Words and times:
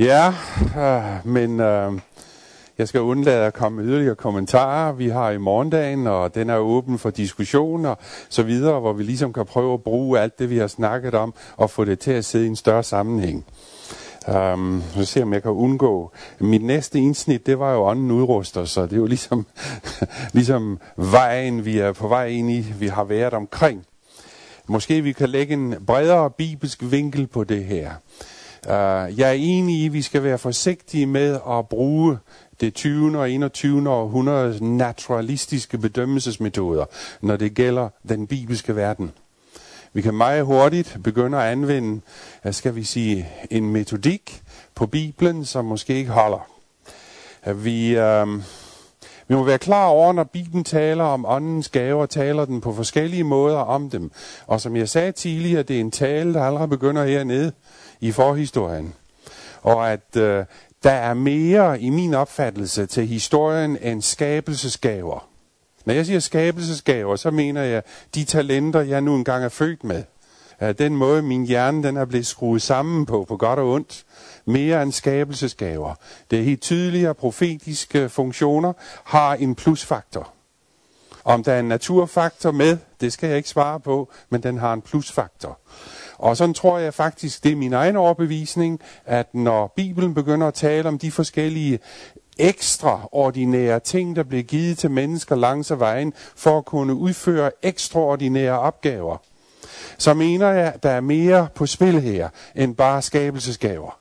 Ja, 0.00 0.34
øh, 0.78 1.26
men 1.26 1.60
øh, 1.60 1.92
jeg 2.78 2.88
skal 2.88 3.00
undlade 3.00 3.46
at 3.46 3.54
komme 3.54 3.82
med 3.82 3.92
yderligere 3.92 4.14
kommentarer. 4.14 4.92
Vi 4.92 5.08
har 5.08 5.30
i 5.30 5.38
morgendagen, 5.38 6.06
og 6.06 6.34
den 6.34 6.50
er 6.50 6.56
åben 6.56 6.98
for 6.98 7.10
diskussioner 7.10 7.94
så 8.28 8.42
videre, 8.42 8.80
hvor 8.80 8.92
vi 8.92 9.02
ligesom 9.02 9.32
kan 9.32 9.46
prøve 9.46 9.74
at 9.74 9.82
bruge 9.82 10.20
alt 10.20 10.38
det, 10.38 10.50
vi 10.50 10.58
har 10.58 10.66
snakket 10.66 11.14
om, 11.14 11.34
og 11.56 11.70
få 11.70 11.84
det 11.84 11.98
til 11.98 12.10
at 12.10 12.24
sidde 12.24 12.44
i 12.44 12.48
en 12.48 12.56
større 12.56 12.82
sammenhæng. 12.82 13.44
Um, 14.28 14.82
så 14.94 15.04
se 15.04 15.22
om 15.22 15.32
jeg 15.32 15.42
kan 15.42 15.50
undgå. 15.50 16.12
Mit 16.38 16.64
næste 16.64 16.98
indsnit, 16.98 17.46
det 17.46 17.58
var 17.58 17.72
jo 17.72 17.84
ånden 17.84 18.10
udruster, 18.10 18.64
så 18.64 18.82
det 18.82 18.92
er 18.92 18.96
jo 18.96 19.06
ligesom, 19.06 19.46
ligesom 20.32 20.78
vejen, 20.96 21.64
vi 21.64 21.78
er 21.78 21.92
på 21.92 22.08
vej 22.08 22.26
ind 22.26 22.50
i, 22.50 22.60
vi 22.78 22.86
har 22.86 23.04
været 23.04 23.32
omkring. 23.32 23.86
Måske 24.66 25.02
vi 25.02 25.12
kan 25.12 25.28
lægge 25.28 25.54
en 25.54 25.74
bredere 25.86 26.30
bibelsk 26.30 26.78
vinkel 26.82 27.26
på 27.26 27.44
det 27.44 27.64
her. 27.64 27.90
Uh, 28.66 29.18
jeg 29.18 29.28
er 29.28 29.32
enig 29.32 29.76
i, 29.76 29.86
at 29.86 29.92
vi 29.92 30.02
skal 30.02 30.22
være 30.22 30.38
forsigtige 30.38 31.06
med 31.06 31.38
at 31.50 31.68
bruge 31.68 32.18
det 32.60 32.74
20. 32.74 33.18
og 33.18 33.30
21. 33.30 33.90
århundredes 33.90 34.60
naturalistiske 34.60 35.78
bedømmelsesmetoder, 35.78 36.84
når 37.20 37.36
det 37.36 37.54
gælder 37.54 37.88
den 38.08 38.26
bibelske 38.26 38.76
verden. 38.76 39.12
Vi 39.92 40.02
kan 40.02 40.14
meget 40.14 40.44
hurtigt 40.44 40.98
begynde 41.04 41.38
at 41.38 41.52
anvende, 41.52 42.00
skal 42.50 42.74
vi 42.74 42.84
sige, 42.84 43.28
en 43.50 43.72
metodik 43.72 44.42
på 44.74 44.86
Bibelen, 44.86 45.44
som 45.44 45.64
måske 45.64 45.94
ikke 45.94 46.10
holder. 46.10 46.50
Vi, 47.54 47.96
øh, 47.96 48.26
vi 49.28 49.34
må 49.34 49.44
være 49.44 49.58
klar 49.58 49.86
over, 49.86 50.12
når 50.12 50.24
Bibelen 50.24 50.64
taler 50.64 51.04
om 51.04 51.26
åndens 51.28 51.68
gaver, 51.68 52.06
taler 52.06 52.44
den 52.44 52.60
på 52.60 52.74
forskellige 52.74 53.24
måder 53.24 53.58
om 53.58 53.90
dem. 53.90 54.10
Og 54.46 54.60
som 54.60 54.76
jeg 54.76 54.88
sagde 54.88 55.12
tidligere, 55.12 55.62
det 55.62 55.76
er 55.76 55.80
en 55.80 55.90
tale, 55.90 56.34
der 56.34 56.44
allerede 56.44 56.68
begynder 56.68 57.04
hernede 57.04 57.52
i 58.00 58.12
forhistorien. 58.12 58.94
Og 59.62 59.92
at 59.92 60.16
øh, 60.16 60.44
der 60.82 60.90
er 60.90 61.14
mere 61.14 61.80
i 61.80 61.90
min 61.90 62.14
opfattelse 62.14 62.86
til 62.86 63.06
historien 63.06 63.78
end 63.82 64.02
skabelsesgaver. 64.02 65.28
Når 65.84 65.94
jeg 65.94 66.06
siger 66.06 66.20
skabelsesgaver, 66.20 67.16
så 67.16 67.30
mener 67.30 67.62
jeg 67.62 67.82
de 68.14 68.24
talenter, 68.24 68.80
jeg 68.80 69.00
nu 69.00 69.14
engang 69.14 69.44
er 69.44 69.48
født 69.48 69.84
med. 69.84 70.02
Den 70.78 70.96
måde, 70.96 71.22
min 71.22 71.46
hjerne 71.46 71.82
den 71.82 71.96
er 71.96 72.04
blevet 72.04 72.26
skruet 72.26 72.62
sammen 72.62 73.06
på, 73.06 73.24
på 73.28 73.36
godt 73.36 73.58
og 73.58 73.72
ondt, 73.72 74.04
mere 74.44 74.82
end 74.82 74.92
skabelsesgaver. 74.92 75.94
Det 76.30 76.38
er 76.38 76.42
helt 76.42 76.60
tydeligt, 76.60 77.08
at 77.08 77.16
profetiske 77.16 78.08
funktioner 78.08 78.72
har 79.04 79.34
en 79.34 79.54
plusfaktor. 79.54 80.32
Om 81.24 81.44
der 81.44 81.52
er 81.52 81.60
en 81.60 81.68
naturfaktor 81.68 82.50
med, 82.50 82.78
det 83.00 83.12
skal 83.12 83.28
jeg 83.28 83.36
ikke 83.36 83.48
svare 83.48 83.80
på, 83.80 84.08
men 84.30 84.42
den 84.42 84.58
har 84.58 84.72
en 84.72 84.82
plusfaktor. 84.82 85.58
Og 86.20 86.36
sådan 86.36 86.54
tror 86.54 86.78
jeg 86.78 86.94
faktisk, 86.94 87.44
det 87.44 87.52
er 87.52 87.56
min 87.56 87.72
egen 87.72 87.96
overbevisning, 87.96 88.80
at 89.06 89.34
når 89.34 89.72
Bibelen 89.76 90.14
begynder 90.14 90.46
at 90.46 90.54
tale 90.54 90.88
om 90.88 90.98
de 90.98 91.10
forskellige 91.10 91.78
ekstraordinære 92.38 93.80
ting, 93.80 94.16
der 94.16 94.22
bliver 94.22 94.42
givet 94.42 94.78
til 94.78 94.90
mennesker 94.90 95.36
langs 95.36 95.70
af 95.70 95.80
vejen, 95.80 96.12
for 96.36 96.58
at 96.58 96.64
kunne 96.64 96.94
udføre 96.94 97.50
ekstraordinære 97.62 98.58
opgaver, 98.58 99.16
så 99.98 100.14
mener 100.14 100.48
jeg, 100.48 100.72
at 100.74 100.82
der 100.82 100.90
er 100.90 101.00
mere 101.00 101.48
på 101.54 101.66
spil 101.66 102.00
her, 102.00 102.28
end 102.54 102.76
bare 102.76 103.02
skabelsesgaver. 103.02 103.98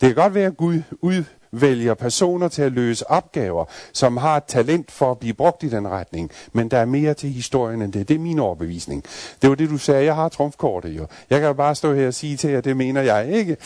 Det 0.00 0.08
kan 0.08 0.14
godt 0.14 0.34
være, 0.34 0.46
at 0.46 0.56
Gud 0.56 0.82
ud, 1.00 1.24
vælger 1.60 1.94
personer 1.94 2.48
til 2.48 2.62
at 2.62 2.72
løse 2.72 3.10
opgaver, 3.10 3.64
som 3.92 4.16
har 4.16 4.36
et 4.36 4.44
talent 4.44 4.90
for 4.90 5.10
at 5.10 5.18
blive 5.18 5.34
brugt 5.34 5.62
i 5.62 5.68
den 5.68 5.88
retning. 5.88 6.30
Men 6.52 6.70
der 6.70 6.78
er 6.78 6.84
mere 6.84 7.14
til 7.14 7.30
historien 7.30 7.82
end 7.82 7.92
det. 7.92 8.08
Det 8.08 8.14
er 8.14 8.18
min 8.18 8.38
overbevisning. 8.38 9.04
Det 9.42 9.50
var 9.50 9.56
det, 9.56 9.70
du 9.70 9.78
sagde. 9.78 10.04
Jeg 10.04 10.14
har 10.14 10.28
trumfkortet 10.28 10.90
jo. 10.90 11.06
Jeg 11.30 11.40
kan 11.40 11.46
jo 11.46 11.52
bare 11.52 11.74
stå 11.74 11.94
her 11.94 12.06
og 12.06 12.14
sige 12.14 12.36
til 12.36 12.50
jer, 12.50 12.60
det 12.60 12.76
mener 12.76 13.02
jeg 13.02 13.28
ikke. 13.32 13.56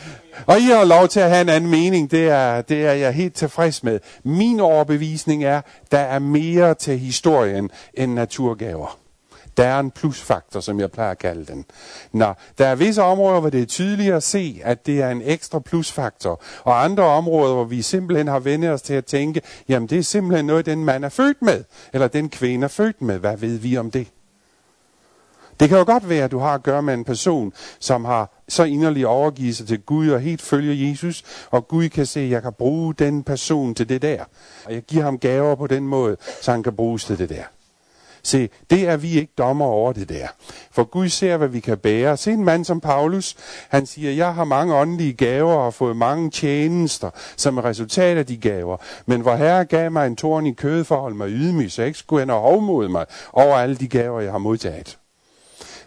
og 0.50 0.58
I 0.58 0.64
har 0.64 0.84
lov 0.84 1.08
til 1.08 1.20
at 1.20 1.30
have 1.30 1.40
en 1.40 1.48
anden 1.48 1.70
mening. 1.70 2.10
Det 2.10 2.28
er, 2.28 2.62
det 2.62 2.86
er 2.86 2.92
jeg 2.92 3.12
helt 3.12 3.34
tilfreds 3.34 3.82
med. 3.82 4.00
Min 4.24 4.60
overbevisning 4.60 5.44
er, 5.44 5.60
der 5.92 5.98
er 5.98 6.18
mere 6.18 6.74
til 6.74 6.98
historien 6.98 7.70
end 7.94 8.12
naturgaver. 8.12 9.07
Der 9.58 9.66
er 9.66 9.80
en 9.80 9.90
plusfaktor, 9.90 10.60
som 10.60 10.80
jeg 10.80 10.90
plejer 10.90 11.10
at 11.10 11.18
kalde 11.18 11.46
den. 11.46 11.64
Nå, 12.12 12.32
der 12.58 12.66
er 12.66 12.74
visse 12.74 13.02
områder, 13.02 13.40
hvor 13.40 13.50
det 13.50 13.62
er 13.62 13.66
tydeligt 13.66 14.14
at 14.14 14.22
se, 14.22 14.60
at 14.64 14.86
det 14.86 15.02
er 15.02 15.10
en 15.10 15.22
ekstra 15.24 15.58
plusfaktor. 15.58 16.42
Og 16.64 16.84
andre 16.84 17.04
områder, 17.04 17.54
hvor 17.54 17.64
vi 17.64 17.82
simpelthen 17.82 18.28
har 18.28 18.38
vendt 18.38 18.64
os 18.64 18.82
til 18.82 18.94
at 18.94 19.04
tænke, 19.04 19.42
jamen 19.68 19.88
det 19.88 19.98
er 19.98 20.02
simpelthen 20.02 20.46
noget, 20.46 20.66
den 20.66 20.84
mand 20.84 21.04
er 21.04 21.08
født 21.08 21.42
med. 21.42 21.64
Eller 21.92 22.08
den 22.08 22.28
kvinde 22.28 22.64
er 22.64 22.68
født 22.68 23.02
med. 23.02 23.18
Hvad 23.18 23.36
ved 23.36 23.58
vi 23.58 23.76
om 23.76 23.90
det? 23.90 24.06
Det 25.60 25.68
kan 25.68 25.78
jo 25.78 25.84
godt 25.84 26.08
være, 26.08 26.24
at 26.24 26.30
du 26.30 26.38
har 26.38 26.54
at 26.54 26.62
gøre 26.62 26.82
med 26.82 26.94
en 26.94 27.04
person, 27.04 27.52
som 27.78 28.04
har 28.04 28.30
så 28.48 28.64
inderlig 28.64 29.06
overgivet 29.06 29.56
sig 29.56 29.66
til 29.66 29.80
Gud 29.80 30.08
og 30.08 30.20
helt 30.20 30.42
følger 30.42 30.88
Jesus, 30.88 31.24
og 31.50 31.68
Gud 31.68 31.88
kan 31.88 32.06
se, 32.06 32.20
at 32.20 32.30
jeg 32.30 32.42
kan 32.42 32.52
bruge 32.52 32.94
den 32.94 33.22
person 33.22 33.74
til 33.74 33.88
det 33.88 34.02
der. 34.02 34.24
Og 34.64 34.72
jeg 34.72 34.82
giver 34.82 35.04
ham 35.04 35.18
gaver 35.18 35.54
på 35.54 35.66
den 35.66 35.88
måde, 35.88 36.16
så 36.42 36.50
han 36.50 36.62
kan 36.62 36.76
bruges 36.76 37.04
til 37.04 37.18
det 37.18 37.28
der. 37.28 37.44
Se, 38.28 38.48
det 38.70 38.88
er 38.88 38.96
vi 38.96 39.18
ikke 39.18 39.32
dommer 39.38 39.64
over 39.66 39.92
det 39.92 40.08
der. 40.08 40.26
For 40.70 40.84
Gud 40.84 41.08
ser, 41.08 41.36
hvad 41.36 41.48
vi 41.48 41.60
kan 41.60 41.78
bære. 41.78 42.16
Se 42.16 42.32
en 42.32 42.44
mand 42.44 42.64
som 42.64 42.80
Paulus, 42.80 43.36
han 43.68 43.86
siger, 43.86 44.12
jeg 44.12 44.34
har 44.34 44.44
mange 44.44 44.74
åndelige 44.74 45.12
gaver 45.12 45.54
og 45.54 45.64
har 45.64 45.70
fået 45.70 45.96
mange 45.96 46.30
tjenester 46.30 47.10
som 47.36 47.58
er 47.58 47.64
resultat 47.64 48.16
af 48.16 48.26
de 48.26 48.36
gaver. 48.36 48.76
Men 49.06 49.20
hvor 49.20 49.36
Herre 49.36 49.64
gav 49.64 49.90
mig 49.90 50.06
en 50.06 50.16
torn 50.16 50.46
i 50.46 50.52
kødet 50.52 50.86
for 50.86 50.94
at 50.94 51.00
holde 51.00 51.16
mig 51.16 51.28
ydmyg, 51.28 51.72
så 51.72 51.82
jeg 51.82 51.86
ikke 51.86 51.98
skulle 51.98 52.20
han 52.20 52.28
have 52.28 52.88
mig 52.90 53.06
over 53.32 53.56
alle 53.56 53.74
de 53.74 53.88
gaver, 53.88 54.20
jeg 54.20 54.32
har 54.32 54.38
modtaget. 54.38 54.98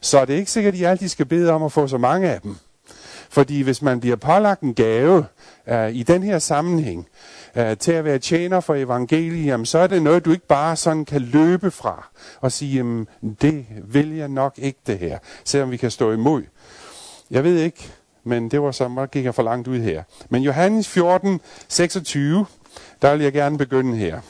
Så 0.02 0.26
det 0.26 0.36
er 0.36 0.40
ikke 0.40 0.52
sikkert, 0.52 0.74
at 0.74 0.80
I 0.80 0.84
altid 0.84 1.08
skal 1.08 1.26
bede 1.26 1.52
om 1.52 1.64
at 1.64 1.72
få 1.72 1.88
så 1.88 1.98
mange 1.98 2.30
af 2.30 2.42
dem. 2.42 2.56
Fordi 3.30 3.62
hvis 3.62 3.82
man 3.82 4.00
bliver 4.00 4.16
pålagt 4.16 4.62
en 4.62 4.74
gave 4.74 5.26
uh, 5.72 5.96
i 5.96 6.04
den 6.04 6.24
her 6.24 6.40
sammenhæng, 6.40 7.08
uh, 7.56 7.78
til 7.80 7.92
at 7.92 8.06
være 8.06 8.20
tjener 8.20 8.60
for 8.60 8.76
evangeliet, 8.76 9.46
jamen, 9.46 9.66
så 9.66 9.78
er 9.78 9.88
det 9.88 10.02
noget, 10.02 10.26
du 10.26 10.32
ikke 10.32 10.48
bare 10.48 10.76
sådan 10.76 11.06
kan 11.06 11.22
løbe 11.22 11.72
fra 11.72 12.08
og 12.42 12.52
sige, 12.52 12.76
jamen, 12.76 13.08
det 13.42 13.66
vil 13.84 14.16
jeg 14.16 14.28
nok 14.28 14.54
ikke 14.58 14.80
det 14.88 15.00
her, 15.00 15.18
selvom 15.46 15.72
vi 15.72 15.78
kan 15.78 15.92
stå 15.92 16.12
imod. 16.12 16.44
Jeg 17.32 17.44
ved 17.44 17.58
ikke, 17.58 17.92
men 18.24 18.52
det 18.52 18.62
var 18.62 18.72
så, 18.72 18.88
meget 18.88 19.12
gik 19.12 19.26
jeg 19.26 19.36
for 19.36 19.44
langt 19.44 19.68
ud 19.68 19.80
her. 19.80 20.04
Men 20.30 20.44
Johannes 20.44 20.88
14, 20.88 21.42
26, 21.68 22.46
der 23.02 23.12
vil 23.12 23.22
jeg 23.22 23.34
gerne 23.34 23.58
begynde 23.58 23.98
her. 23.98 24.22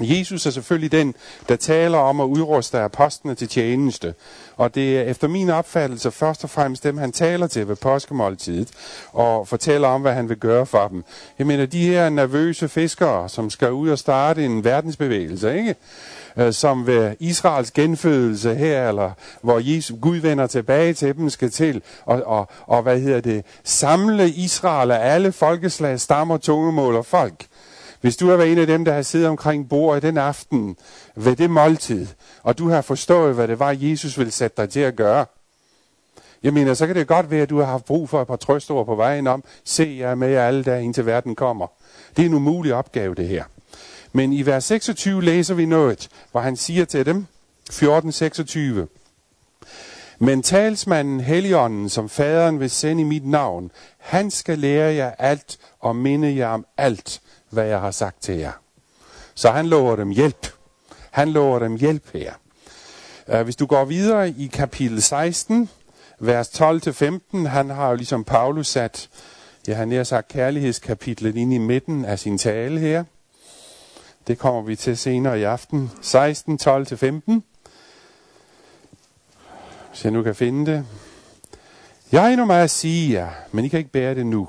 Jesus 0.00 0.46
er 0.46 0.50
selvfølgelig 0.50 0.92
den, 0.92 1.14
der 1.48 1.56
taler 1.56 1.98
om 1.98 2.20
at 2.20 2.24
udruste 2.24 2.78
apostlene 2.78 3.34
til 3.34 3.48
tjeneste. 3.48 4.14
Og 4.56 4.74
det 4.74 4.98
er 4.98 5.02
efter 5.02 5.28
min 5.28 5.50
opfattelse 5.50 6.10
først 6.10 6.44
og 6.44 6.50
fremmest 6.50 6.84
dem, 6.84 6.98
han 6.98 7.12
taler 7.12 7.46
til 7.46 7.68
ved 7.68 7.76
påskemåltidet, 7.76 8.68
og 9.12 9.48
fortæller 9.48 9.88
om, 9.88 10.00
hvad 10.00 10.14
han 10.14 10.28
vil 10.28 10.36
gøre 10.36 10.66
for 10.66 10.88
dem. 10.88 11.04
Jeg 11.38 11.46
mener, 11.46 11.66
de 11.66 11.86
her 11.86 12.08
nervøse 12.08 12.68
fiskere, 12.68 13.28
som 13.28 13.50
skal 13.50 13.72
ud 13.72 13.88
og 13.88 13.98
starte 13.98 14.44
en 14.44 14.64
verdensbevægelse, 14.64 15.58
ikke? 15.58 15.74
Øh, 16.36 16.52
som 16.52 16.86
ved 16.86 17.16
Israels 17.20 17.70
genfødelse 17.70 18.54
her, 18.54 18.88
eller 18.88 19.10
hvor 19.42 19.58
Jesus, 19.58 19.96
Gud 20.00 20.16
vender 20.16 20.46
tilbage 20.46 20.94
til 20.94 21.16
dem, 21.16 21.30
skal 21.30 21.50
til, 21.50 21.82
og, 22.04 22.22
og, 22.26 22.48
og 22.66 22.82
hvad 22.82 23.00
hedder 23.00 23.20
det, 23.20 23.44
samle 23.64 24.30
Israel 24.30 24.90
af 24.90 25.14
alle 25.14 25.32
folkeslag, 25.32 26.00
stammer, 26.00 26.36
tungemål 26.36 26.96
og 26.96 27.06
folk 27.06 27.46
hvis 28.04 28.16
du 28.16 28.28
har 28.28 28.36
været 28.36 28.52
en 28.52 28.58
af 28.58 28.66
dem, 28.66 28.84
der 28.84 28.92
har 28.92 29.02
siddet 29.02 29.28
omkring 29.28 29.68
bordet 29.68 30.02
den 30.02 30.18
aften 30.18 30.76
ved 31.16 31.36
det 31.36 31.50
måltid, 31.50 32.06
og 32.42 32.58
du 32.58 32.68
har 32.68 32.82
forstået, 32.82 33.34
hvad 33.34 33.48
det 33.48 33.58
var, 33.58 33.76
Jesus 33.78 34.18
ville 34.18 34.32
sætte 34.32 34.62
dig 34.62 34.70
til 34.70 34.80
at 34.80 34.96
gøre, 34.96 35.26
jeg 36.42 36.54
mener, 36.54 36.74
så 36.74 36.86
kan 36.86 36.96
det 36.96 37.06
godt 37.06 37.30
være, 37.30 37.42
at 37.42 37.50
du 37.50 37.58
har 37.58 37.64
haft 37.64 37.84
brug 37.84 38.08
for 38.08 38.22
et 38.22 38.26
par 38.26 38.36
trøstord 38.36 38.86
på 38.86 38.94
vejen 38.94 39.26
om, 39.26 39.44
se 39.64 39.96
jer 40.00 40.14
med 40.14 40.28
med 40.28 40.36
alle 40.36 40.64
der, 40.64 40.76
indtil 40.76 41.06
verden 41.06 41.34
kommer. 41.34 41.66
Det 42.16 42.22
er 42.22 42.26
en 42.26 42.34
umulig 42.34 42.74
opgave, 42.74 43.14
det 43.14 43.28
her. 43.28 43.44
Men 44.12 44.32
i 44.32 44.46
vers 44.46 44.64
26 44.64 45.22
læser 45.22 45.54
vi 45.54 45.66
noget, 45.66 46.08
hvor 46.30 46.40
han 46.40 46.56
siger 46.56 46.84
til 46.84 47.06
dem, 47.06 47.26
14.26, 47.72 48.58
men 50.18 50.42
talsmanden 50.42 51.20
Helligånden, 51.20 51.88
som 51.88 52.08
faderen 52.08 52.60
vil 52.60 52.70
sende 52.70 53.00
i 53.00 53.04
mit 53.04 53.26
navn, 53.26 53.70
han 53.98 54.30
skal 54.30 54.58
lære 54.58 54.94
jer 54.94 55.12
alt 55.18 55.58
og 55.80 55.96
minde 55.96 56.36
jer 56.36 56.48
om 56.48 56.66
alt, 56.76 57.20
hvad 57.54 57.66
jeg 57.66 57.80
har 57.80 57.90
sagt 57.90 58.22
til 58.22 58.34
jer. 58.34 58.52
Så 59.34 59.50
han 59.50 59.66
lover 59.66 59.96
dem 59.96 60.10
hjælp. 60.10 60.46
Han 61.10 61.28
lover 61.28 61.58
dem 61.58 61.76
hjælp 61.76 62.12
her. 62.12 62.32
Uh, 63.26 63.40
hvis 63.40 63.56
du 63.56 63.66
går 63.66 63.84
videre 63.84 64.30
i 64.30 64.46
kapitel 64.46 65.02
16, 65.02 65.70
vers 66.18 66.48
12-15, 66.48 67.48
han 67.48 67.70
har 67.70 67.88
jo 67.88 67.96
ligesom 67.96 68.24
Paulus 68.24 68.68
sat, 68.68 69.08
jeg 69.66 69.76
har 69.76 69.84
nær 69.84 70.02
sagt 70.02 70.28
kærlighedskapitlet 70.28 71.36
ind 71.36 71.54
i 71.54 71.58
midten 71.58 72.04
af 72.04 72.18
sin 72.18 72.38
tale 72.38 72.80
her. 72.80 73.04
Det 74.26 74.38
kommer 74.38 74.62
vi 74.62 74.76
til 74.76 74.98
senere 74.98 75.40
i 75.40 75.42
aften. 75.42 75.90
16, 76.02 76.58
12-15. 76.62 77.40
Hvis 79.88 80.04
jeg 80.04 80.12
nu 80.12 80.22
kan 80.22 80.34
finde 80.34 80.72
det. 80.72 80.86
Jeg 82.12 82.24
er 82.24 82.28
endnu 82.28 82.46
meget 82.46 82.64
at 82.64 82.70
sige 82.70 83.12
jer, 83.12 83.30
men 83.52 83.64
I 83.64 83.68
kan 83.68 83.78
ikke 83.78 83.90
bære 83.90 84.14
det 84.14 84.26
nu. 84.26 84.48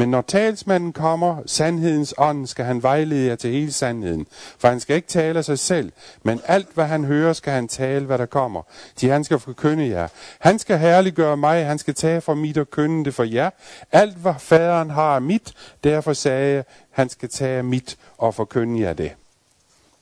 Men 0.00 0.08
når 0.08 0.20
talsmanden 0.20 0.92
kommer, 0.92 1.42
sandhedens 1.46 2.14
ånd, 2.18 2.46
skal 2.46 2.64
han 2.64 2.82
vejlede 2.82 3.26
jer 3.26 3.36
til 3.36 3.50
hele 3.50 3.72
sandheden. 3.72 4.26
For 4.58 4.68
han 4.68 4.80
skal 4.80 4.96
ikke 4.96 5.08
tale 5.08 5.38
af 5.38 5.44
sig 5.44 5.58
selv, 5.58 5.92
men 6.22 6.40
alt 6.46 6.68
hvad 6.74 6.84
han 6.84 7.04
hører, 7.04 7.32
skal 7.32 7.52
han 7.52 7.68
tale, 7.68 8.06
hvad 8.06 8.18
der 8.18 8.26
kommer. 8.26 8.62
De 9.00 9.08
han 9.08 9.24
skal 9.24 9.38
forkynde 9.38 9.88
jer. 9.88 10.08
Han 10.38 10.58
skal 10.58 10.78
herliggøre 10.78 11.36
mig, 11.36 11.66
han 11.66 11.78
skal 11.78 11.94
tage 11.94 12.20
fra 12.20 12.34
mit 12.34 12.58
og 12.58 12.70
kønne 12.70 13.04
det 13.04 13.14
for 13.14 13.24
jer. 13.24 13.50
Alt 13.92 14.16
hvad 14.16 14.34
faderen 14.38 14.90
har 14.90 15.16
er 15.16 15.20
mit, 15.20 15.54
derfor 15.84 16.12
sagde 16.12 16.54
jeg, 16.54 16.64
han 16.90 17.08
skal 17.08 17.28
tage 17.28 17.62
mit 17.62 17.96
og 18.18 18.34
forkynde 18.34 18.80
jer 18.80 18.92
det. 18.92 19.12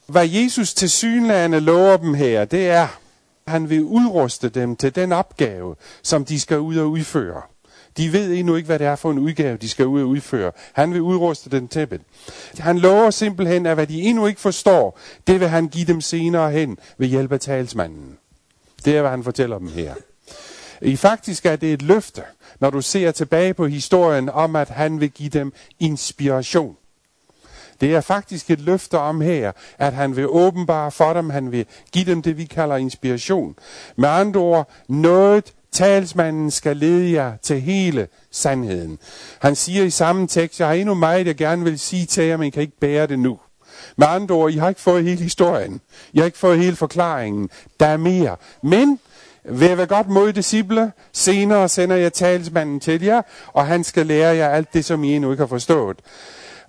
Hvad 0.07 0.29
Jesus 0.29 0.75
til 0.75 0.91
synlande 0.91 1.61
lover 1.61 1.97
dem 1.97 2.15
her, 2.15 2.45
det 2.45 2.69
er, 2.69 2.89
han 3.47 3.71
vil 3.71 3.83
udruste 3.83 4.49
dem 4.49 4.77
til 4.77 4.95
den 4.95 5.13
opgave, 5.13 5.77
som 6.03 6.25
de 6.25 6.41
skal 6.41 6.59
ud 6.59 6.77
og 6.77 6.91
udføre. 6.91 7.43
De 7.99 8.13
ved 8.13 8.33
endnu 8.33 8.55
ikke, 8.55 8.67
hvad 8.67 8.79
det 8.79 8.87
er 8.87 8.97
for 8.97 9.11
en 9.11 9.19
udgave, 9.19 9.57
de 9.57 9.69
skal 9.69 9.87
ud 9.87 10.03
og 10.03 10.09
udføre. 10.09 10.53
Han 10.73 10.93
vil 10.93 11.01
udruste 11.01 11.51
den 11.51 11.69
til. 11.69 12.01
Han 12.59 12.79
lover 12.79 13.11
simpelthen, 13.11 13.67
at 13.67 13.75
hvad 13.75 13.87
de 13.87 14.03
endnu 14.03 14.27
ikke 14.27 14.41
forstår, 14.41 14.99
det 15.27 15.41
vil 15.41 15.49
han 15.49 15.69
give 15.69 15.87
dem 15.87 16.01
senere 16.01 16.51
hen 16.51 16.79
ved 16.99 17.07
hjælp 17.07 17.33
af 17.33 17.41
talsmanden. 17.41 18.19
Det 18.85 18.97
er, 18.97 19.01
hvad 19.01 19.11
han 19.11 19.25
fortæller 19.25 19.59
dem 19.59 19.69
her. 19.69 19.95
I 20.83 20.97
faktisk 20.97 21.47
er 21.47 21.57
det 21.57 21.73
et 21.73 21.83
løfte, 21.83 22.23
når 22.61 22.71
du 22.71 22.81
ser 22.81 23.11
tilbage 23.11 23.55
på 23.55 23.67
historien 23.67 24.29
om, 24.29 24.57
at 24.57 24.69
han 24.69 25.01
vil 25.01 25.11
give 25.11 25.31
dem 25.31 25.53
inspiration. 25.81 26.77
Det 27.81 27.95
er 27.95 28.01
faktisk 28.01 28.51
et 28.51 28.61
løfte 28.61 28.99
om 28.99 29.21
her, 29.21 29.53
at 29.79 29.93
han 29.93 30.17
vil 30.17 30.29
åbenbare 30.29 30.91
for 30.91 31.13
dem, 31.13 31.31
han 31.31 31.53
vil 31.53 31.67
give 31.93 32.05
dem 32.05 32.23
det, 32.23 32.37
vi 32.37 32.45
kalder 32.45 32.77
inspiration. 32.77 33.57
Med 33.97 34.09
andre 34.09 34.41
ord, 34.41 34.71
noget 34.89 35.53
talsmanden 35.73 36.51
skal 36.51 36.77
lede 36.77 37.13
jer 37.13 37.33
til 37.43 37.61
hele 37.61 38.09
sandheden. 38.31 38.99
Han 39.39 39.55
siger 39.55 39.85
i 39.85 39.91
samme 39.91 40.27
tekst, 40.27 40.61
jeg 40.61 40.69
har 40.69 40.75
endnu 40.75 40.95
meget, 40.95 41.27
jeg 41.27 41.37
gerne 41.37 41.65
vil 41.65 41.79
sige 41.79 42.07
til 42.07 42.25
jer, 42.25 42.37
men 42.37 42.47
I 42.47 42.51
kan 42.51 42.63
ikke 42.63 42.81
bære 42.81 43.07
det 43.07 43.19
nu. 43.19 43.39
Med 43.97 44.07
andre 44.07 44.35
ord, 44.35 44.53
I 44.53 44.57
har 44.57 44.69
ikke 44.69 44.81
fået 44.81 45.05
hele 45.05 45.23
historien. 45.23 45.81
I 46.13 46.19
har 46.19 46.27
ikke 46.27 46.39
fået 46.39 46.59
hele 46.59 46.77
forklaringen. 46.77 47.51
Der 47.81 47.87
er 47.87 47.97
mere. 47.97 48.37
Men 48.63 48.99
vil 49.45 49.69
jeg 49.69 49.79
være 49.79 49.87
godt 49.87 50.09
mod 50.09 50.33
disciple, 50.33 50.93
senere 51.13 51.69
sender 51.69 51.97
jeg 51.97 52.13
talsmanden 52.13 52.81
til 52.81 53.03
jer, 53.03 53.23
og 53.47 53.67
han 53.67 53.85
skal 53.85 54.07
lære 54.07 54.37
jer 54.37 54.49
alt 54.49 54.75
det, 54.75 54.85
som 54.85 55.05
I 55.05 55.17
endnu 55.17 55.31
ikke 55.31 55.41
har 55.41 55.49
forstået. 55.49 55.97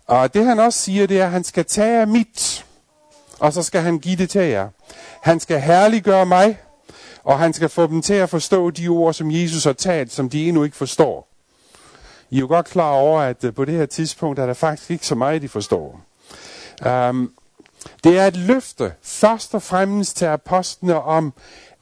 Og 0.08 0.34
det 0.34 0.46
han 0.46 0.60
også 0.60 0.80
siger, 0.80 1.08
det 1.08 1.20
er, 1.20 1.26
at 1.26 1.32
han 1.32 1.44
skal 1.44 1.66
tage 1.66 2.02
af 2.02 2.08
mit, 2.08 2.66
og 3.40 3.54
så 3.54 3.64
skal 3.64 3.82
han 3.82 4.00
give 4.00 4.16
det 4.16 4.30
til 4.30 4.42
jer. 4.42 4.68
Han 5.22 5.40
skal 5.40 5.60
herliggøre 5.60 6.26
mig, 6.26 6.58
og 7.30 7.40
han 7.40 7.54
skal 7.54 7.70
få 7.70 7.88
dem 7.88 8.02
til 8.02 8.14
at 8.14 8.30
forstå 8.30 8.70
de 8.70 8.88
ord, 8.88 9.14
som 9.14 9.32
Jesus 9.32 9.64
har 9.64 9.74
talt, 9.74 10.12
som 10.12 10.30
de 10.30 10.48
endnu 10.48 10.64
ikke 10.64 10.78
forstår. 10.78 11.30
I 12.30 12.36
er 12.36 12.40
jo 12.40 12.48
godt 12.48 12.66
klar 12.66 12.92
over, 12.92 13.22
at 13.22 13.44
øh, 13.44 13.54
på 13.54 13.66
det 13.66 13.74
her 13.74 13.86
tidspunkt 13.86 14.40
er 14.40 14.46
der 14.46 14.54
faktisk 14.54 14.92
ikke 14.92 15.06
så 15.06 15.16
meget, 15.16 15.42
de 15.42 15.50
forstår. 15.50 16.02
Um, 17.10 17.32
det 18.04 18.20
er 18.20 18.28
et 18.28 18.38
løfte, 18.38 18.94
først 19.02 19.56
og 19.56 19.62
fremmest 19.62 20.18
til 20.18 20.26
apostlene 20.26 21.02
om, 21.02 21.34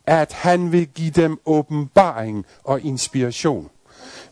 at 0.06 0.34
han 0.34 0.72
vil 0.72 0.88
give 0.88 1.12
dem 1.12 1.40
åbenbaring 1.46 2.46
og 2.64 2.82
inspiration. 2.82 3.70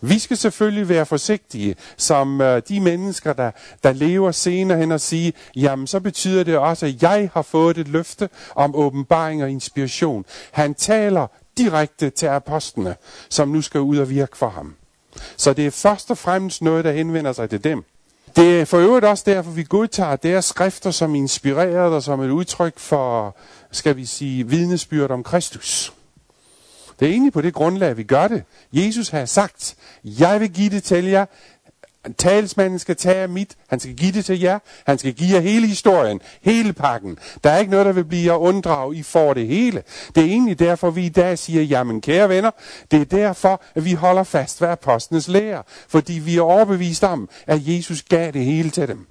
Vi 0.01 0.19
skal 0.19 0.37
selvfølgelig 0.37 0.89
være 0.89 1.05
forsigtige 1.05 1.75
som 1.97 2.41
øh, 2.41 2.61
de 2.69 2.79
mennesker, 2.79 3.33
der, 3.33 3.51
der 3.83 3.93
lever 3.93 4.31
senere 4.31 4.77
hen 4.77 4.91
og 4.91 5.01
sige, 5.01 5.33
jamen 5.55 5.87
så 5.87 5.99
betyder 5.99 6.43
det 6.43 6.57
også, 6.57 6.85
at 6.85 7.03
jeg 7.03 7.29
har 7.33 7.41
fået 7.41 7.77
et 7.77 7.87
løfte 7.87 8.29
om 8.55 8.75
åbenbaring 8.75 9.43
og 9.43 9.49
inspiration. 9.49 10.25
Han 10.51 10.73
taler 10.73 11.27
direkte 11.57 12.09
til 12.09 12.25
apostlene, 12.25 12.95
som 13.29 13.47
nu 13.49 13.61
skal 13.61 13.81
ud 13.81 13.97
og 13.97 14.09
virke 14.09 14.37
for 14.37 14.49
ham. 14.49 14.75
Så 15.37 15.53
det 15.53 15.65
er 15.65 15.71
først 15.71 16.11
og 16.11 16.17
fremmest 16.17 16.61
noget, 16.61 16.85
der 16.85 16.91
henvender 16.91 17.33
sig 17.33 17.49
til 17.49 17.63
dem. 17.63 17.83
Det 18.35 18.61
er 18.61 18.65
for 18.65 18.77
øvrigt 18.77 19.05
også 19.05 19.23
derfor, 19.27 19.51
vi 19.51 19.63
godtager 19.63 20.15
deres 20.15 20.45
skrifter 20.45 20.91
som 20.91 21.15
inspireret 21.15 21.93
og 21.93 22.03
som 22.03 22.21
et 22.21 22.29
udtryk 22.29 22.79
for, 22.79 23.35
skal 23.71 23.97
vi 23.97 24.05
sige, 24.05 24.47
vidnesbyrd 24.47 25.11
om 25.11 25.23
Kristus. 25.23 25.94
Det 26.99 27.07
er 27.07 27.11
egentlig 27.11 27.33
på 27.33 27.41
det 27.41 27.53
grundlag, 27.53 27.97
vi 27.97 28.03
gør 28.03 28.27
det. 28.27 28.43
Jesus 28.73 29.09
har 29.09 29.25
sagt, 29.25 29.75
jeg 30.03 30.39
vil 30.39 30.49
give 30.49 30.69
det 30.69 30.83
til 30.83 31.05
jer. 31.05 31.25
Talsmanden 32.17 32.79
skal 32.79 32.95
tage 32.95 33.27
mit. 33.27 33.55
Han 33.67 33.79
skal 33.79 33.95
give 33.95 34.11
det 34.11 34.25
til 34.25 34.39
jer. 34.41 34.59
Han 34.85 34.97
skal 34.97 35.13
give 35.13 35.35
jer 35.35 35.39
hele 35.41 35.67
historien. 35.67 36.21
Hele 36.41 36.73
pakken. 36.73 37.17
Der 37.43 37.49
er 37.49 37.57
ikke 37.57 37.71
noget, 37.71 37.85
der 37.85 37.91
vil 37.91 38.05
blive 38.05 38.31
jer 38.31 38.37
unddrag. 38.37 38.95
I 38.95 39.03
får 39.03 39.33
det 39.33 39.47
hele. 39.47 39.83
Det 40.15 40.23
er 40.23 40.27
egentlig 40.27 40.59
derfor, 40.59 40.89
vi 40.89 41.05
i 41.05 41.09
dag 41.09 41.39
siger, 41.39 41.61
jamen 41.61 42.01
kære 42.01 42.29
venner, 42.29 42.51
det 42.91 43.01
er 43.01 43.05
derfor, 43.05 43.61
at 43.75 43.85
vi 43.85 43.93
holder 43.93 44.23
fast 44.23 44.61
ved 44.61 44.67
apostlenes 44.67 45.27
lære. 45.27 45.63
Fordi 45.87 46.13
vi 46.13 46.37
er 46.37 46.41
overbevist 46.41 47.03
om, 47.03 47.29
at 47.47 47.67
Jesus 47.67 48.03
gav 48.03 48.31
det 48.31 48.45
hele 48.45 48.69
til 48.69 48.87
dem. 48.87 49.07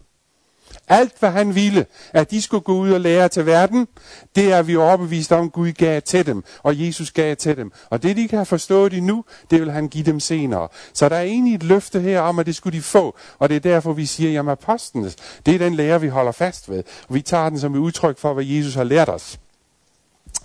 Alt, 0.88 1.12
hvad 1.18 1.30
han 1.30 1.54
ville, 1.54 1.86
at 2.12 2.30
de 2.30 2.42
skulle 2.42 2.60
gå 2.60 2.72
ud 2.72 2.92
og 2.92 3.00
lære 3.00 3.28
til 3.28 3.46
verden, 3.46 3.88
det 4.36 4.52
er 4.52 4.62
vi 4.62 4.76
overbevist 4.76 5.32
om, 5.32 5.50
Gud 5.50 5.72
gav 5.72 6.02
til 6.02 6.26
dem, 6.26 6.44
og 6.62 6.86
Jesus 6.86 7.10
gav 7.10 7.36
til 7.36 7.56
dem. 7.56 7.72
Og 7.90 8.02
det, 8.02 8.16
de 8.16 8.22
ikke 8.22 8.36
har 8.36 8.44
forstået 8.44 8.92
endnu, 8.92 9.24
det 9.50 9.60
vil 9.60 9.70
han 9.70 9.88
give 9.88 10.04
dem 10.04 10.20
senere. 10.20 10.68
Så 10.92 11.08
der 11.08 11.16
er 11.16 11.22
egentlig 11.22 11.54
et 11.54 11.62
løfte 11.62 12.00
her 12.00 12.20
om, 12.20 12.38
at 12.38 12.46
det 12.46 12.56
skulle 12.56 12.76
de 12.76 12.82
få, 12.82 13.16
og 13.38 13.48
det 13.48 13.56
er 13.56 13.60
derfor, 13.60 13.92
vi 13.92 14.06
siger, 14.06 14.30
jamen 14.30 14.52
apostlenes, 14.52 15.16
det 15.46 15.54
er 15.54 15.58
den 15.58 15.74
lære, 15.74 16.00
vi 16.00 16.08
holder 16.08 16.32
fast 16.32 16.70
ved. 16.70 16.82
Og 17.08 17.14
vi 17.14 17.22
tager 17.22 17.48
den 17.48 17.58
som 17.58 17.74
et 17.74 17.78
udtryk 17.78 18.18
for, 18.18 18.32
hvad 18.34 18.44
Jesus 18.44 18.74
har 18.74 18.84
lært 18.84 19.08
os. 19.08 19.38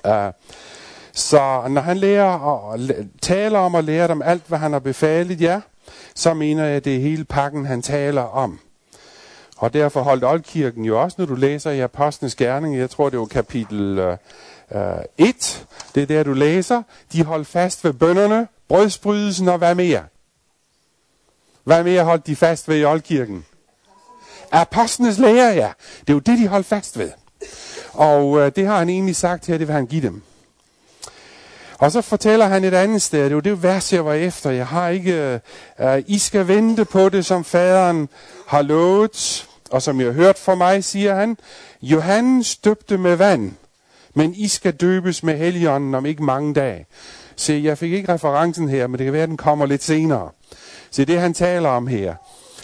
Uh, 0.06 0.12
så 1.14 1.68
når 1.70 1.82
han 1.82 1.98
lærer 1.98 2.40
og 2.40 2.80
taler 3.22 3.60
om 3.60 3.76
at 3.76 3.84
lære 3.84 4.08
dem 4.08 4.22
alt, 4.22 4.44
hvad 4.48 4.58
han 4.58 4.74
har 4.74 4.80
befalet 4.80 5.42
jer, 5.42 5.62
så 6.16 6.34
mener 6.34 6.66
jeg, 6.66 6.76
at 6.76 6.86
det 6.86 6.96
er 6.96 7.00
hele 7.00 7.26
pakken, 7.26 7.66
han 7.66 7.82
taler 7.82 8.22
om. 8.22 8.60
Og 9.60 9.74
derfor 9.74 10.02
holdt 10.02 10.24
Oldkirken 10.24 10.86
jo 10.86 11.02
også, 11.02 11.16
når 11.20 11.26
du 11.26 11.36
læser 11.36 11.72
i 11.72 11.80
Apostlenes 11.80 12.36
Gerning, 12.36 12.78
jeg 12.78 12.90
tror 12.90 13.10
det 13.10 13.20
var 13.20 13.26
kapitel 13.26 14.00
øh, 14.00 14.18
øh 14.72 14.82
1, 15.18 15.68
det 15.96 16.04
er 16.04 16.08
der 16.08 16.24
du 16.24 16.34
læser, 16.34 16.82
de 17.14 17.24
holdt 17.24 17.48
fast 17.48 17.84
ved 17.84 17.94
bønderne, 17.94 18.48
brødsbrydelsen 18.68 19.48
og 19.48 19.58
hvad 19.58 19.76
mere? 19.76 20.04
Hvad 21.64 21.84
mere 21.84 22.04
holdt 22.04 22.28
de 22.28 22.36
fast 22.36 22.68
ved 22.68 22.78
i 22.78 22.86
Oldkirken? 22.86 23.46
Apostlenes 24.52 25.18
lære, 25.18 25.54
ja. 25.54 25.72
Det 26.02 26.10
er 26.10 26.14
jo 26.14 26.20
det, 26.20 26.40
de 26.40 26.48
holdt 26.48 26.68
fast 26.68 26.98
ved. 26.98 27.12
Og 27.94 28.40
øh, 28.40 28.52
det 28.56 28.68
har 28.68 28.78
han 28.78 28.90
egentlig 28.90 29.16
sagt 29.16 29.46
her, 29.46 29.58
det 29.58 29.68
vil 29.68 29.76
han 29.76 29.86
give 29.86 30.02
dem. 30.02 30.22
Og 31.78 31.92
så 31.92 32.02
fortæller 32.02 32.46
han 32.46 32.64
et 32.64 32.74
andet 32.74 33.02
sted, 33.02 33.24
det 33.24 33.32
er 33.32 33.36
jo 33.36 33.40
det 33.40 33.64
vers, 33.64 33.94
jeg 33.94 34.06
var 34.06 34.14
efter. 34.14 34.50
Jeg 34.50 34.68
har 34.68 34.90
ikke, 34.90 35.42
uh, 35.80 35.86
I 36.08 36.18
skal 36.18 36.48
vente 36.48 36.86
på 36.86 37.10
det, 37.10 37.26
som 37.26 37.44
faderen 37.44 38.10
har 38.48 38.62
lovet. 38.62 39.49
Og 39.72 39.82
som 39.82 40.00
jeg 40.00 40.08
har 40.08 40.14
hørt 40.14 40.38
fra 40.38 40.56
mig, 40.56 40.84
siger 40.84 41.16
han, 41.16 41.38
Johannes 41.82 42.58
døbte 42.58 42.98
med 42.98 43.16
vand, 43.16 43.52
men 44.14 44.34
I 44.34 44.48
skal 44.48 44.74
døbes 44.74 45.24
med 45.24 45.38
heligånden 45.38 45.96
om 45.96 46.06
ikke 46.06 46.24
mange 46.24 46.54
dage. 46.54 46.86
Se, 47.36 47.62
jeg 47.64 47.78
fik 47.78 47.94
ikke 47.94 48.14
referencen 48.14 48.70
her, 48.70 48.88
men 48.88 48.98
det 48.98 49.06
kan 49.06 49.14
være, 49.14 49.24
at 49.24 49.30
den 49.30 49.38
kommer 49.38 49.66
lidt 49.66 49.84
senere. 49.84 50.30
Se, 50.92 51.06
det 51.06 51.20
han 51.20 51.34
taler 51.34 51.70
om 51.70 51.88
her, 51.88 52.16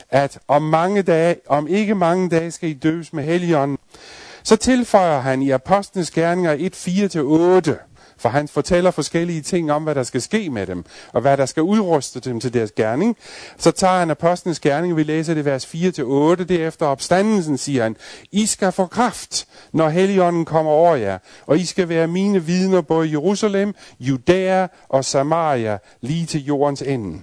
at 0.10 0.40
om 0.48 0.62
mange 0.62 1.02
dage, 1.02 1.35
om 1.47 1.68
ikke 1.68 1.95
mange 1.95 2.30
dage 2.30 2.52
skal 2.52 2.69
I 2.69 2.74
døbes 2.74 3.14
med 3.14 3.24
heligånden. 3.24 3.78
Så 4.44 4.56
tilføjer 4.56 5.19
han 5.19 5.42
i 5.42 5.50
Apostlenes 5.50 6.12
Gerninger 6.12 6.56
1, 6.59 7.68
4-8, 7.68 7.94
for 8.18 8.30
han 8.30 8.48
fortæller 8.48 8.92
forskellige 8.92 9.42
ting 9.42 9.72
om, 9.72 9.84
hvad 9.84 9.95
der 9.95 10.04
skal 10.04 10.22
ske 10.22 10.50
med 10.50 10.68
dem, 10.68 10.86
og 11.14 11.22
hvad 11.22 11.38
der 11.38 11.45
skal 11.45 11.64
udruste 11.64 12.19
dem 12.19 12.40
til 12.40 12.54
deres 12.54 12.72
gerning. 12.72 13.18
Så 13.57 13.72
tager 13.72 14.00
han 14.00 14.12
apostlenes 14.12 14.60
gerning, 14.60 14.98
vi 14.98 15.04
læser 15.04 15.34
det 15.34 15.45
vers 15.45 15.66
4-8. 15.66 16.44
Derefter 16.44 16.86
opstandelsen 16.86 17.57
siger 17.57 17.84
han, 17.84 17.95
I 18.31 18.45
skal 18.45 18.72
få 18.72 18.86
kraft, 18.86 19.48
når 19.72 19.90
Helligånden 19.90 20.45
kommer 20.45 20.72
over 20.72 20.95
jer, 20.95 21.18
og 21.45 21.57
I 21.57 21.66
skal 21.66 21.90
være 21.90 22.07
mine 22.07 22.44
vidner 22.44 22.81
både 22.81 23.07
i 23.07 23.12
Jerusalem, 23.12 23.74
Judæa 24.00 24.68
og 24.90 25.06
Samaria, 25.06 25.78
lige 26.02 26.26
til 26.26 26.45
jordens 26.45 26.81
ende. 26.81 27.22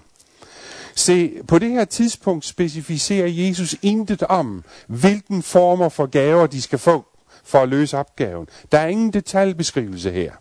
Se, 0.95 1.33
på 1.49 1.59
det 1.59 1.71
her 1.71 1.85
tidspunkt 1.85 2.45
specificerer 2.45 3.27
Jesus 3.27 3.77
intet 3.83 4.23
om, 4.23 4.65
hvilken 4.87 5.43
former 5.43 5.89
for 5.89 6.07
gaver 6.07 6.47
de 6.47 6.63
skal 6.63 6.79
få 6.79 7.05
for 7.45 7.59
at 7.59 7.69
løse 7.69 7.99
opgaven. 7.99 8.49
Der 8.73 8.79
er 8.79 8.87
ingen 8.87 9.13
detaljbeskrivelse 9.13 10.11
her. 10.11 10.33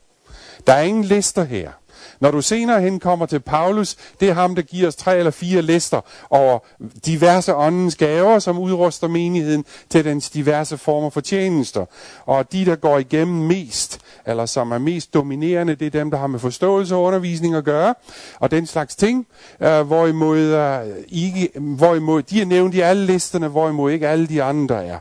Der 0.67 0.73
er 0.73 0.81
ingen 0.81 1.03
lister 1.03 1.43
her. 1.43 1.71
Når 2.19 2.31
du 2.31 2.41
senere 2.41 2.81
hen 2.81 2.99
kommer 2.99 3.25
til 3.25 3.39
Paulus, 3.39 3.95
det 4.19 4.29
er 4.29 4.33
ham, 4.33 4.55
der 4.55 4.61
giver 4.61 4.87
os 4.87 4.95
tre 4.95 5.17
eller 5.17 5.31
fire 5.31 5.61
lister 5.61 6.01
over 6.29 6.59
diverse 7.05 7.55
åndens 7.55 7.95
gaver, 7.95 8.39
som 8.39 8.59
udruster 8.59 9.07
menigheden 9.07 9.65
til 9.89 10.05
dens 10.05 10.29
diverse 10.29 10.77
former 10.77 11.09
for 11.09 11.21
tjenester. 11.21 11.85
Og 12.25 12.51
de, 12.51 12.65
der 12.65 12.75
går 12.75 12.97
igennem 12.97 13.47
mest, 13.47 13.99
eller 14.25 14.45
som 14.45 14.71
er 14.71 14.77
mest 14.77 15.13
dominerende, 15.13 15.75
det 15.75 15.85
er 15.85 15.99
dem, 15.99 16.11
der 16.11 16.17
har 16.17 16.27
med 16.27 16.39
forståelse 16.39 16.95
og 16.95 17.03
undervisning 17.03 17.55
at 17.55 17.63
gøre, 17.63 17.95
og 18.39 18.51
den 18.51 18.67
slags 18.67 18.95
ting. 18.95 19.27
øh, 19.61 19.81
hvorimod, 19.81 20.39
øh, 20.39 20.87
ikke, 21.09 21.49
hvorimod 21.59 22.21
de 22.21 22.41
er 22.41 22.45
nævnt 22.45 22.75
i 22.75 22.79
alle 22.79 23.05
listerne, 23.05 23.47
hvorimod 23.47 23.91
ikke 23.91 24.07
alle 24.07 24.27
de 24.27 24.43
andre 24.43 24.85
er. 24.85 24.99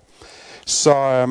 Så 0.67 0.95
øh, 0.95 1.29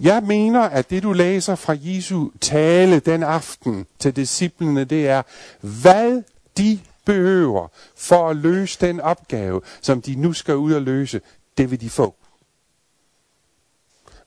jeg 0.00 0.22
mener, 0.22 0.60
at 0.60 0.90
det 0.90 1.02
du 1.02 1.12
læser 1.12 1.54
fra 1.54 1.76
Jesu 1.80 2.28
tale 2.40 3.00
den 3.00 3.22
aften 3.22 3.86
til 3.98 4.16
disciplene, 4.16 4.84
det 4.84 5.08
er, 5.08 5.22
hvad 5.60 6.22
de 6.58 6.78
behøver 7.04 7.68
for 7.96 8.28
at 8.28 8.36
løse 8.36 8.78
den 8.80 9.00
opgave, 9.00 9.60
som 9.80 10.02
de 10.02 10.14
nu 10.14 10.32
skal 10.32 10.56
ud 10.56 10.72
og 10.72 10.82
løse, 10.82 11.20
det 11.58 11.70
vil 11.70 11.80
de 11.80 11.90
få. 11.90 12.14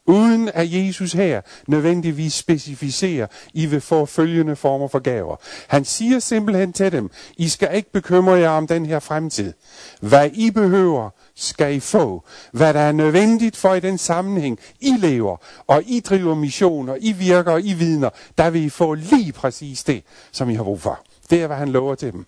Uden 0.06 0.50
at 0.54 0.74
Jesus 0.74 1.14
her 1.14 1.42
nødvendigvis 1.68 2.34
specificerer, 2.34 3.28
I 3.54 3.66
vil 3.66 3.82
få 3.82 4.06
følgende 4.06 4.56
former 4.56 4.88
for 4.88 5.00
gaver. 5.00 5.36
Han 5.68 5.86
siger 5.86 6.20
simpelthen 6.20 6.74
til 6.74 6.92
dem, 6.92 7.10
I 7.38 7.50
skal 7.50 7.76
ikke 7.76 7.92
bekymre 7.92 8.34
jer 8.34 8.50
om 8.50 8.68
den 8.68 8.86
her 8.86 9.00
fremtid. 9.00 9.54
Hvad 10.02 10.30
I 10.34 10.52
behøver, 10.52 11.10
skal 11.38 11.76
I 11.76 11.80
få. 11.80 12.24
Hvad 12.52 12.74
der 12.74 12.80
er 12.80 12.92
nødvendigt 12.92 13.58
for 13.58 13.74
i 13.74 13.80
den 13.80 13.98
sammenhæng, 13.98 14.60
I 14.80 14.94
lever, 14.98 15.38
og 15.68 15.84
I 15.86 16.00
driver 16.00 16.36
missioner, 16.36 16.96
I 17.00 17.12
virker, 17.12 17.52
og 17.52 17.62
I 17.62 17.74
vidner, 17.74 18.10
der 18.38 18.50
vil 18.50 18.66
I 18.66 18.70
få 18.70 18.94
lige 18.94 19.32
præcis 19.32 19.84
det, 19.84 20.04
som 20.32 20.50
I 20.50 20.56
har 20.56 20.64
brug 20.64 20.82
for. 20.82 21.00
Det 21.30 21.42
er, 21.42 21.48
hvad 21.48 21.58
han 21.58 21.70
lover 21.70 21.96
til 21.96 22.12
dem. 22.12 22.26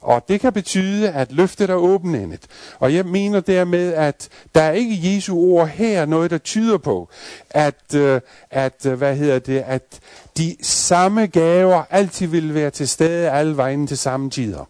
Og 0.00 0.28
det 0.28 0.40
kan 0.40 0.52
betyde, 0.52 1.10
at 1.10 1.32
løftet 1.32 1.70
er 1.70 1.74
åbenendet. 1.74 2.46
Og 2.78 2.94
jeg 2.94 3.06
mener 3.06 3.40
dermed, 3.40 3.94
at 3.94 4.28
der 4.54 4.62
er 4.62 4.72
ikke 4.72 5.14
Jesu 5.14 5.36
ord 5.36 5.68
her 5.68 6.06
noget, 6.06 6.30
der 6.30 6.38
tyder 6.38 6.78
på, 6.78 7.08
at, 7.50 7.94
øh, 7.94 8.20
at, 8.50 8.86
øh, 8.86 8.92
hvad 8.94 9.16
hedder 9.16 9.38
det, 9.38 9.58
at 9.66 10.00
de 10.38 10.56
samme 10.62 11.26
gaver 11.26 11.82
altid 11.90 12.26
vil 12.26 12.54
være 12.54 12.70
til 12.70 12.88
stede 12.88 13.30
alle 13.30 13.56
vejen 13.56 13.86
til 13.86 13.98
samme 13.98 14.30
tider. 14.30 14.64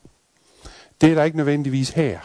Det 1.00 1.11
er 1.11 1.14
der 1.14 1.25
ikke 1.25 1.37
nødvendigvis 1.37 1.90
her. 1.90 2.18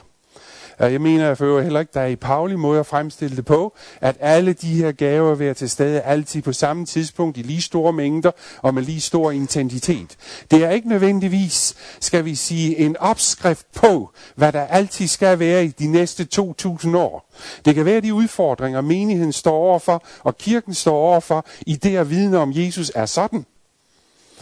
Jeg 0.80 1.02
mener 1.02 1.26
jeg 1.26 1.38
for 1.38 1.62
heller 1.62 1.80
ikke, 1.80 1.92
der 1.94 2.02
er 2.02 2.08
i 2.08 2.16
Pauli 2.16 2.56
måde 2.56 2.80
at 2.80 2.86
fremstille 2.86 3.36
det 3.36 3.46
på, 3.46 3.76
at 4.02 4.16
alle 4.20 4.54
de 4.54 4.68
her 4.68 4.92
gaver 4.92 5.30
vil 5.30 5.46
være 5.46 5.54
til 5.54 5.70
stede 5.70 6.02
altid 6.02 6.42
på 6.42 6.54
samme 6.54 6.86
tidspunkt 6.86 7.38
i 7.38 7.42
lige 7.42 7.62
store 7.62 7.94
mængder 7.94 8.32
og 8.62 8.74
med 8.74 8.84
lige 8.84 9.02
stor 9.02 9.32
intensitet. 9.32 10.18
Det 10.52 10.64
er 10.64 10.70
ikke 10.70 10.90
nødvendigvis, 10.90 11.76
skal 12.00 12.26
vi 12.26 12.36
sige, 12.36 12.78
en 12.78 12.98
opskrift 12.98 13.66
på, 13.76 14.12
hvad 14.36 14.52
der 14.52 14.62
altid 14.62 15.08
skal 15.08 15.40
være 15.40 15.66
i 15.66 15.68
de 15.68 15.88
næste 15.88 16.26
2000 16.26 16.98
år. 16.98 17.30
Det 17.66 17.76
kan 17.76 17.86
være 17.86 18.02
de 18.02 18.14
udfordringer, 18.14 18.82
menigheden 18.82 19.34
står 19.34 19.58
overfor, 19.58 20.04
og 20.24 20.38
kirken 20.38 20.74
står 20.74 20.96
overfor, 20.96 21.46
i 21.62 21.76
det 21.76 21.98
at 21.98 22.10
vidne 22.10 22.38
om 22.38 22.52
Jesus 22.56 22.92
er 22.96 23.06
sådan, 23.06 23.46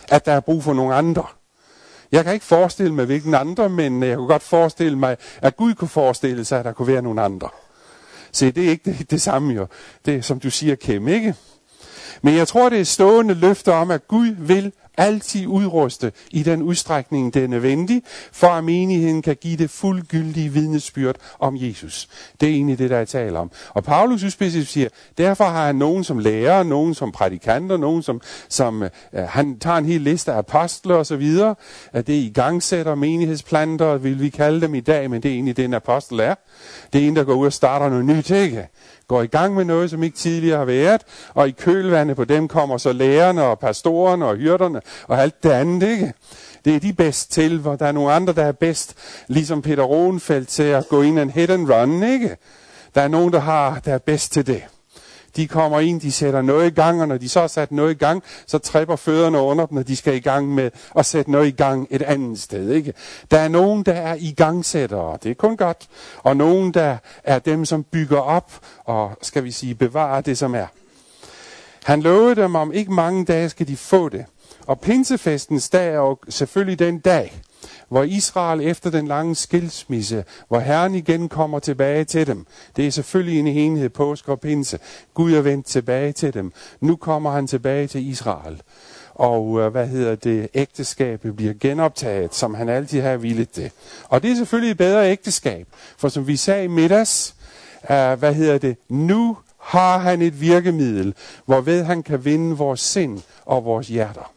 at 0.09 0.25
der 0.25 0.31
er 0.31 0.39
brug 0.39 0.63
for 0.63 0.73
nogle 0.73 0.95
andre. 0.95 1.23
Jeg 2.11 2.23
kan 2.23 2.33
ikke 2.33 2.45
forestille 2.45 2.93
mig, 2.93 3.05
hvilken 3.05 3.33
andre, 3.33 3.69
men 3.69 4.03
øh, 4.03 4.09
jeg 4.09 4.17
kunne 4.17 4.27
godt 4.27 4.43
forestille 4.43 4.97
mig, 4.97 5.17
at 5.41 5.57
Gud 5.57 5.73
kunne 5.73 5.87
forestille 5.87 6.45
sig, 6.45 6.59
at 6.59 6.65
der 6.65 6.71
kunne 6.73 6.87
være 6.87 7.01
nogle 7.01 7.21
andre. 7.21 7.49
Se, 8.31 8.51
det 8.51 8.65
er 8.65 8.69
ikke 8.69 8.91
det, 8.91 9.11
det 9.11 9.21
samme 9.21 9.53
jo. 9.53 9.67
Det 10.05 10.15
er, 10.15 10.21
som 10.21 10.39
du 10.39 10.49
siger, 10.49 10.75
Kim, 10.75 11.07
ikke? 11.07 11.35
Men 12.21 12.35
jeg 12.35 12.47
tror, 12.47 12.69
det 12.69 12.79
er 12.79 12.83
stående 12.83 13.33
løfter 13.33 13.73
om, 13.73 13.91
at 13.91 14.07
Gud 14.07 14.27
vil 14.37 14.71
altid 14.97 15.47
udruste 15.47 16.11
i 16.31 16.43
den 16.43 16.61
udstrækning, 16.61 17.33
det 17.33 17.43
er 17.43 17.47
nødvendigt, 17.47 18.05
for 18.31 18.47
at 18.47 18.63
menigheden 18.63 19.21
kan 19.21 19.35
give 19.35 19.57
det 19.57 19.69
fuldgyldige 19.69 20.49
vidnesbyrd 20.49 21.15
om 21.39 21.55
Jesus. 21.57 22.07
Det 22.41 22.49
er 22.49 22.53
egentlig 22.53 22.77
det, 22.77 22.89
der 22.89 22.97
er 22.97 23.05
tale 23.05 23.39
om. 23.39 23.51
Og 23.69 23.83
Paulus 23.83 24.33
specifikt 24.33 24.67
siger, 24.67 24.89
derfor 25.17 25.43
har 25.43 25.65
han 25.65 25.75
nogen 25.75 26.03
som 26.03 26.19
lærer, 26.19 26.63
nogen 26.63 26.93
som 26.93 27.11
prædikanter, 27.11 27.77
nogen 27.77 28.03
som, 28.03 28.21
som 28.49 28.83
øh, 28.83 28.89
han 29.13 29.59
tager 29.59 29.77
en 29.77 29.85
hel 29.85 30.01
liste 30.01 30.31
af 30.31 30.37
apostler 30.37 30.95
osv., 30.95 31.37
at 31.93 32.07
det 32.07 32.13
i 32.13 32.31
gangsætter 32.35 32.95
menighedsplanter, 32.95 33.97
vil 33.97 34.19
vi 34.19 34.29
kalde 34.29 34.61
dem 34.61 34.75
i 34.75 34.79
dag, 34.79 35.09
men 35.09 35.23
det 35.23 35.29
er 35.29 35.33
egentlig 35.33 35.57
det, 35.57 35.65
en 35.65 35.73
apostel 35.73 36.19
er. 36.19 36.35
Det 36.93 37.03
er 37.03 37.07
en, 37.07 37.15
der 37.15 37.23
går 37.23 37.33
ud 37.33 37.45
og 37.45 37.53
starter 37.53 37.89
noget 37.89 38.05
nyt, 38.05 38.29
ikke? 38.29 38.67
går 39.07 39.21
i 39.21 39.27
gang 39.27 39.55
med 39.55 39.65
noget, 39.65 39.89
som 39.89 40.03
ikke 40.03 40.17
tidligere 40.17 40.57
har 40.57 40.65
været, 40.65 41.01
og 41.33 41.47
i 41.47 41.51
kølvandet 41.51 42.15
på 42.15 42.25
dem 42.25 42.47
kommer 42.47 42.77
så 42.77 42.93
lærerne 42.93 43.43
og 43.43 43.59
pastorerne 43.59 44.25
og 44.25 44.35
hyrderne 44.35 44.81
og 45.07 45.21
alt 45.21 45.43
det 45.43 45.49
andet, 45.49 45.87
ikke? 45.87 46.13
Det 46.65 46.75
er 46.75 46.79
de 46.79 46.93
bedst 46.93 47.31
til, 47.31 47.59
hvor 47.59 47.75
der 47.75 47.85
er 47.85 47.91
nogle 47.91 48.11
andre, 48.11 48.33
der 48.33 48.43
er 48.43 48.51
bedst, 48.51 48.95
ligesom 49.27 49.61
Peter 49.61 49.83
Rosenfeldt 49.83 50.47
til 50.47 50.63
at 50.63 50.87
gå 50.87 51.01
ind 51.01 51.19
en 51.19 51.29
hit 51.29 51.49
and 51.49 51.71
run, 51.71 52.03
ikke? 52.03 52.37
Der 52.95 53.01
er 53.01 53.07
nogen, 53.07 53.33
der, 53.33 53.39
har, 53.39 53.79
der 53.85 53.93
er 53.93 53.97
bedst 53.97 54.31
til 54.31 54.47
det 54.47 54.63
de 55.37 55.47
kommer 55.47 55.79
ind, 55.79 56.01
de 56.01 56.11
sætter 56.11 56.41
noget 56.41 56.67
i 56.67 56.75
gang, 56.75 57.01
og 57.01 57.07
når 57.07 57.17
de 57.17 57.29
så 57.29 57.39
har 57.39 57.47
sat 57.47 57.71
noget 57.71 57.91
i 57.91 57.97
gang, 57.97 58.23
så 58.47 58.57
tripper 58.57 58.95
fødderne 58.95 59.39
under 59.39 59.65
dem, 59.65 59.75
når 59.75 59.83
de 59.83 59.95
skal 59.95 60.15
i 60.15 60.19
gang 60.19 60.55
med 60.55 60.71
at 60.95 61.05
sætte 61.05 61.31
noget 61.31 61.47
i 61.47 61.51
gang 61.51 61.87
et 61.89 62.01
andet 62.01 62.39
sted. 62.39 62.69
Ikke? 62.69 62.93
Der 63.31 63.39
er 63.39 63.47
nogen, 63.47 63.83
der 63.83 63.93
er 63.93 64.15
i 64.19 64.33
gangsættere, 64.37 65.17
det 65.23 65.31
er 65.31 65.35
kun 65.35 65.57
godt, 65.57 65.87
og 66.17 66.37
nogen, 66.37 66.73
der 66.73 66.97
er 67.23 67.39
dem, 67.39 67.65
som 67.65 67.83
bygger 67.83 68.19
op 68.19 68.51
og, 68.85 69.17
skal 69.21 69.43
vi 69.43 69.51
sige, 69.51 69.75
bevarer 69.75 70.21
det, 70.21 70.37
som 70.37 70.55
er. 70.55 70.67
Han 71.83 72.01
lovede 72.01 72.35
dem, 72.35 72.55
om 72.55 72.73
ikke 72.73 72.93
mange 72.93 73.25
dage 73.25 73.49
skal 73.49 73.67
de 73.67 73.77
få 73.77 74.09
det. 74.09 74.25
Og 74.67 74.79
pinsefestens 74.79 75.69
dag 75.69 75.87
er 75.87 75.97
jo 75.97 76.17
selvfølgelig 76.29 76.79
den 76.79 76.99
dag, 76.99 77.41
hvor 77.89 78.03
Israel 78.03 78.61
efter 78.61 78.89
den 78.89 79.07
lange 79.07 79.35
skilsmisse, 79.35 80.23
hvor 80.47 80.59
Herren 80.59 80.95
igen 80.95 81.29
kommer 81.29 81.59
tilbage 81.59 82.03
til 82.03 82.27
dem. 82.27 82.45
Det 82.75 82.87
er 82.87 82.91
selvfølgelig 82.91 83.39
en 83.39 83.47
enhed 83.47 83.89
påske 83.89 84.31
og 84.31 84.39
pinse. 84.39 84.79
Gud 85.13 85.33
er 85.33 85.41
vendt 85.41 85.65
tilbage 85.65 86.11
til 86.11 86.33
dem. 86.33 86.51
Nu 86.81 86.95
kommer 86.95 87.31
han 87.31 87.47
tilbage 87.47 87.87
til 87.87 88.09
Israel. 88.09 88.61
Og 89.13 89.59
øh, 89.59 89.71
hvad 89.71 89.87
hedder 89.87 90.15
det, 90.15 90.49
ægteskabet 90.53 91.35
bliver 91.35 91.53
genoptaget, 91.59 92.35
som 92.35 92.53
han 92.53 92.69
altid 92.69 93.01
har 93.01 93.17
villet 93.17 93.55
det. 93.55 93.71
Og 94.09 94.23
det 94.23 94.31
er 94.31 94.35
selvfølgelig 94.35 94.71
et 94.71 94.77
bedre 94.77 95.11
ægteskab. 95.11 95.67
For 95.97 96.09
som 96.09 96.27
vi 96.27 96.35
sagde 96.35 96.63
i 96.63 96.67
middags, 96.67 97.35
uh, 97.81 97.89
hvad 97.89 98.33
hedder 98.33 98.57
det, 98.57 98.77
nu 98.89 99.37
har 99.59 99.97
han 99.97 100.21
et 100.21 100.41
virkemiddel, 100.41 101.13
hvorved 101.45 101.83
han 101.83 102.03
kan 102.03 102.25
vinde 102.25 102.57
vores 102.57 102.79
sind 102.79 103.21
og 103.45 103.65
vores 103.65 103.87
hjerter. 103.87 104.36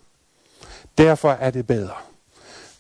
Derfor 0.99 1.31
er 1.31 1.51
det 1.51 1.67
bedre. 1.67 1.95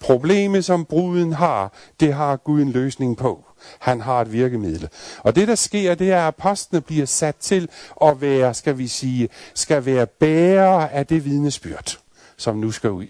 Problemet, 0.00 0.64
som 0.64 0.84
bruden 0.84 1.32
har, 1.32 1.72
det 2.00 2.14
har 2.14 2.36
Gud 2.36 2.62
en 2.62 2.70
løsning 2.70 3.16
på. 3.16 3.44
Han 3.78 4.00
har 4.00 4.20
et 4.20 4.32
virkemiddel. 4.32 4.88
Og 5.18 5.36
det, 5.36 5.48
der 5.48 5.54
sker, 5.54 5.94
det 5.94 6.12
er, 6.12 6.20
at 6.20 6.26
apostlene 6.26 6.80
bliver 6.80 7.06
sat 7.06 7.36
til 7.36 7.68
at 8.02 8.20
være, 8.20 8.54
skal 8.54 8.78
vi 8.78 8.88
sige, 8.88 9.28
skal 9.54 9.84
være 9.84 10.06
bærer 10.06 10.88
af 10.88 11.06
det 11.06 11.24
vidnesbyrd, 11.24 11.98
som 12.36 12.56
nu 12.56 12.70
skal 12.70 12.90
ud. 12.90 13.06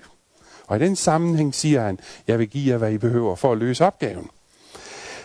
Og 0.66 0.76
i 0.76 0.80
den 0.80 0.96
sammenhæng 0.96 1.54
siger 1.54 1.82
han, 1.82 1.98
jeg 2.28 2.38
vil 2.38 2.48
give 2.48 2.72
jer, 2.72 2.78
hvad 2.78 2.92
I 2.92 2.98
behøver 2.98 3.36
for 3.36 3.52
at 3.52 3.58
løse 3.58 3.84
opgaven. 3.84 4.30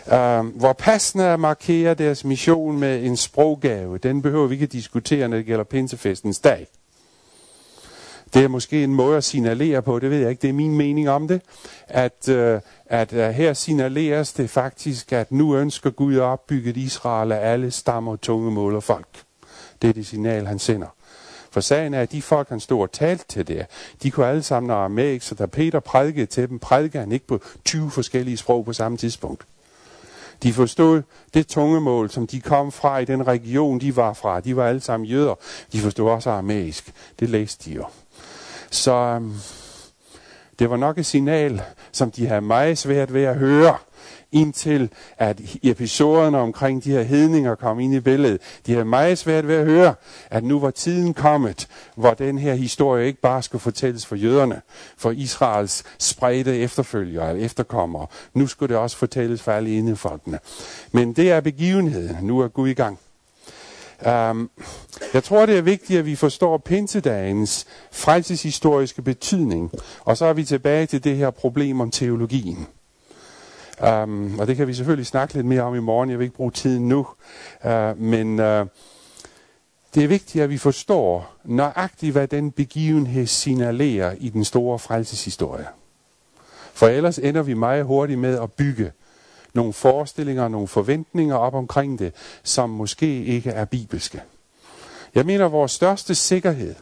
Uh, 0.06 0.46
hvor 0.46 0.72
passende 0.72 1.24
at 1.24 1.40
markere 1.40 1.94
deres 1.94 2.24
mission 2.24 2.78
med 2.78 3.04
en 3.04 3.16
sproggave, 3.16 3.98
den 3.98 4.22
behøver 4.22 4.46
vi 4.46 4.54
ikke 4.54 4.66
diskutere, 4.66 5.28
når 5.28 5.36
det 5.36 5.46
gælder 5.46 5.64
pinsefestens 5.64 6.38
dag. 6.38 6.66
Det 8.36 8.44
er 8.44 8.48
måske 8.48 8.84
en 8.84 8.94
måde 8.94 9.16
at 9.16 9.24
signalere 9.24 9.82
på, 9.82 9.98
det 9.98 10.10
ved 10.10 10.18
jeg 10.18 10.30
ikke, 10.30 10.42
det 10.42 10.48
er 10.48 10.52
min 10.52 10.76
mening 10.76 11.08
om 11.08 11.28
det, 11.28 11.40
at, 11.88 12.28
øh, 12.28 12.60
at 12.86 13.12
øh, 13.12 13.30
her 13.30 13.52
signaleres 13.52 14.32
det 14.32 14.50
faktisk, 14.50 15.12
at 15.12 15.32
nu 15.32 15.56
ønsker 15.56 15.90
Gud 15.90 16.14
at 16.14 16.22
opbygge 16.22 16.70
et 16.70 16.76
Israel 16.76 17.32
af 17.32 17.52
alle 17.52 17.70
stammer, 17.70 18.16
tunge 18.16 18.50
mål 18.50 18.74
og 18.74 18.82
folk. 18.82 19.06
Det 19.82 19.90
er 19.90 19.94
det 19.94 20.06
signal, 20.06 20.46
han 20.46 20.58
sender. 20.58 20.86
For 21.50 21.60
sagen 21.60 21.94
er, 21.94 22.00
at 22.00 22.12
de 22.12 22.22
folk, 22.22 22.48
han 22.48 22.60
stod 22.60 22.82
og 22.82 22.92
talte 22.92 23.24
til 23.28 23.48
der, 23.48 23.64
de 24.02 24.10
kunne 24.10 24.26
alle 24.26 24.42
sammen 24.42 24.70
aramæisk, 24.70 25.26
så 25.26 25.34
da 25.34 25.46
Peter 25.46 25.80
prædikede 25.80 26.26
til 26.26 26.48
dem, 26.48 26.58
prædikede 26.58 27.00
han 27.00 27.12
ikke 27.12 27.26
på 27.26 27.40
20 27.64 27.90
forskellige 27.90 28.36
sprog 28.36 28.64
på 28.64 28.72
samme 28.72 28.98
tidspunkt. 28.98 29.44
De 30.42 30.52
forstod 30.52 31.02
det 31.34 31.46
tungemål, 31.46 32.10
som 32.10 32.26
de 32.26 32.40
kom 32.40 32.72
fra 32.72 32.98
i 32.98 33.04
den 33.04 33.26
region, 33.26 33.80
de 33.80 33.96
var 33.96 34.12
fra. 34.12 34.40
De 34.40 34.56
var 34.56 34.66
alle 34.66 34.80
sammen 34.80 35.06
jøder. 35.06 35.34
De 35.72 35.80
forstod 35.80 36.10
også 36.10 36.30
aramæisk. 36.30 36.92
Det 37.20 37.28
læste 37.28 37.70
de 37.70 37.74
jo. 37.74 37.84
Så 38.76 38.92
øhm, 38.92 39.34
det 40.58 40.70
var 40.70 40.76
nok 40.76 40.98
et 40.98 41.06
signal, 41.06 41.62
som 41.92 42.10
de 42.10 42.26
havde 42.26 42.40
meget 42.40 42.78
svært 42.78 43.14
ved 43.14 43.24
at 43.24 43.36
høre, 43.36 43.76
indtil 44.32 44.90
at 45.18 45.40
episoderne 45.62 46.38
omkring 46.38 46.84
de 46.84 46.90
her 46.90 47.02
hedninger 47.02 47.54
kom 47.54 47.80
ind 47.80 47.94
i 47.94 48.00
billedet. 48.00 48.40
De 48.66 48.72
havde 48.72 48.84
meget 48.84 49.18
svært 49.18 49.48
ved 49.48 49.54
at 49.54 49.64
høre, 49.64 49.94
at 50.30 50.44
nu 50.44 50.60
var 50.60 50.70
tiden 50.70 51.14
kommet, 51.14 51.68
hvor 51.96 52.14
den 52.14 52.38
her 52.38 52.54
historie 52.54 53.06
ikke 53.06 53.20
bare 53.20 53.42
skulle 53.42 53.62
fortælles 53.62 54.06
for 54.06 54.16
jøderne, 54.16 54.62
for 54.96 55.10
Israels 55.10 55.84
spredte 55.98 56.58
efterfølgere 56.58 57.28
eller 57.30 57.44
efterkommere. 57.44 58.06
Nu 58.34 58.46
skulle 58.46 58.74
det 58.74 58.82
også 58.82 58.96
fortælles 58.96 59.42
for 59.42 59.52
alle 59.52 59.76
indefolkene. 59.76 60.38
Men 60.92 61.12
det 61.12 61.30
er 61.30 61.40
begivenheden. 61.40 62.16
Nu 62.26 62.40
er 62.40 62.48
Gud 62.48 62.68
i 62.68 62.74
gang. 62.74 62.98
Um, 64.04 64.50
jeg 65.14 65.24
tror, 65.24 65.46
det 65.46 65.58
er 65.58 65.62
vigtigt, 65.62 65.98
at 65.98 66.06
vi 66.06 66.16
forstår 66.16 66.58
pinsedagens 66.58 67.66
frelseshistoriske 67.92 69.02
betydning. 69.02 69.70
Og 70.00 70.16
så 70.16 70.24
er 70.24 70.32
vi 70.32 70.44
tilbage 70.44 70.86
til 70.86 71.04
det 71.04 71.16
her 71.16 71.30
problem 71.30 71.80
om 71.80 71.90
teologien. 71.90 72.66
Um, 74.02 74.38
og 74.38 74.46
det 74.46 74.56
kan 74.56 74.66
vi 74.66 74.74
selvfølgelig 74.74 75.06
snakke 75.06 75.34
lidt 75.34 75.46
mere 75.46 75.62
om 75.62 75.74
i 75.74 75.80
morgen. 75.80 76.10
Jeg 76.10 76.18
vil 76.18 76.24
ikke 76.24 76.36
bruge 76.36 76.50
tiden 76.50 76.88
nu. 76.88 77.06
Uh, 77.64 78.00
men 78.00 78.38
uh, 78.38 78.66
det 79.94 80.04
er 80.04 80.08
vigtigt, 80.08 80.44
at 80.44 80.50
vi 80.50 80.58
forstår 80.58 81.36
nøjagtigt, 81.44 82.12
hvad 82.12 82.28
den 82.28 82.50
begivenhed 82.50 83.26
signalerer 83.26 84.14
i 84.18 84.28
den 84.28 84.44
store 84.44 84.78
frelseshistorie. 84.78 85.66
For 86.72 86.86
ellers 86.86 87.18
ender 87.18 87.42
vi 87.42 87.54
meget 87.54 87.84
hurtigt 87.84 88.18
med 88.18 88.40
at 88.40 88.52
bygge 88.52 88.92
nogle 89.56 89.72
forestillinger, 89.72 90.48
nogle 90.48 90.68
forventninger 90.68 91.36
op 91.36 91.54
omkring 91.54 91.98
det, 91.98 92.12
som 92.42 92.70
måske 92.70 93.24
ikke 93.24 93.50
er 93.50 93.64
bibelske. 93.64 94.22
Jeg 95.14 95.26
mener, 95.26 95.46
at 95.46 95.52
vores 95.52 95.72
største 95.72 96.14
sikkerhed 96.14 96.74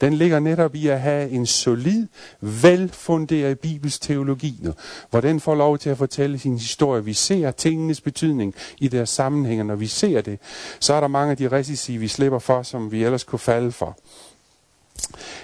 den 0.00 0.14
ligger 0.14 0.40
netop 0.40 0.74
i 0.74 0.88
at 0.88 1.00
have 1.00 1.30
en 1.30 1.46
solid, 1.46 2.06
velfunderet 2.40 3.60
bibelsk 3.60 4.00
teologi 4.00 4.58
nu, 4.60 4.72
hvor 5.10 5.20
den 5.20 5.40
får 5.40 5.54
lov 5.54 5.78
til 5.78 5.90
at 5.90 5.98
fortælle 5.98 6.38
sin 6.38 6.58
historie. 6.58 7.04
Vi 7.04 7.12
ser 7.12 7.50
tingenes 7.50 8.00
betydning 8.00 8.54
i 8.78 8.88
deres 8.88 9.08
sammenhæng, 9.10 9.64
når 9.64 9.74
vi 9.74 9.86
ser 9.86 10.20
det, 10.20 10.38
så 10.80 10.94
er 10.94 11.00
der 11.00 11.08
mange 11.08 11.30
af 11.30 11.36
de 11.36 11.52
risici, 11.52 11.96
vi 11.96 12.08
slipper 12.08 12.38
for, 12.38 12.62
som 12.62 12.92
vi 12.92 13.04
ellers 13.04 13.24
kunne 13.24 13.38
falde 13.38 13.72
for. 13.72 13.98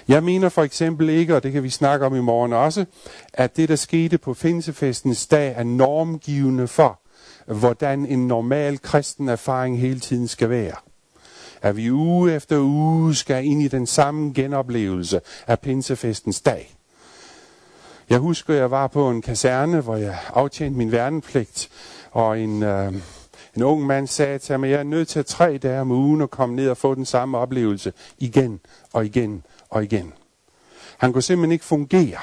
Jeg 0.07 0.23
mener 0.23 0.49
for 0.49 0.63
eksempel 0.63 1.09
ikke, 1.09 1.35
og 1.35 1.43
det 1.43 1.51
kan 1.51 1.63
vi 1.63 1.69
snakke 1.69 2.05
om 2.05 2.15
i 2.15 2.19
morgen 2.19 2.53
også, 2.53 2.85
at 3.33 3.57
det, 3.57 3.69
der 3.69 3.75
skete 3.75 4.17
på 4.17 4.33
Finsefestens 4.33 5.27
dag, 5.27 5.53
er 5.57 5.63
normgivende 5.63 6.67
for, 6.67 6.99
hvordan 7.45 8.05
en 8.05 8.27
normal 8.27 8.81
kristen 8.81 9.29
erfaring 9.29 9.79
hele 9.79 9.99
tiden 9.99 10.27
skal 10.27 10.49
være. 10.49 10.75
At 11.61 11.77
vi 11.77 11.91
uge 11.91 12.33
efter 12.33 12.59
uge 12.59 13.15
skal 13.15 13.45
ind 13.45 13.61
i 13.61 13.67
den 13.67 13.87
samme 13.87 14.33
genoplevelse 14.33 15.21
af 15.47 15.59
Pinsefestens 15.59 16.41
dag. 16.41 16.75
Jeg 18.09 18.19
husker, 18.19 18.53
jeg 18.53 18.71
var 18.71 18.87
på 18.87 19.09
en 19.09 19.21
kaserne, 19.21 19.81
hvor 19.81 19.95
jeg 19.95 20.17
aftjente 20.33 20.77
min 20.77 20.91
værnepligt, 20.91 21.69
og 22.11 22.39
en, 22.39 22.63
øh, 22.63 22.93
en 23.59 23.63
ung 23.63 23.85
mand 23.85 24.07
sagde 24.07 24.39
til 24.39 24.59
mig, 24.59 24.67
at 24.67 24.71
jeg 24.71 24.79
er 24.79 24.83
nødt 24.83 25.07
til 25.07 25.19
at 25.19 25.25
tre 25.25 25.57
dage 25.57 25.81
om 25.81 25.91
ugen 25.91 26.21
og 26.21 26.29
komme 26.29 26.55
ned 26.55 26.69
og 26.69 26.77
få 26.77 26.95
den 26.95 27.05
samme 27.05 27.37
oplevelse 27.37 27.93
igen 28.17 28.59
og 28.93 29.05
igen 29.05 29.43
og 29.69 29.83
igen. 29.83 30.13
Han 30.97 31.13
kunne 31.13 31.21
simpelthen 31.21 31.51
ikke 31.51 31.65
fungere 31.65 32.19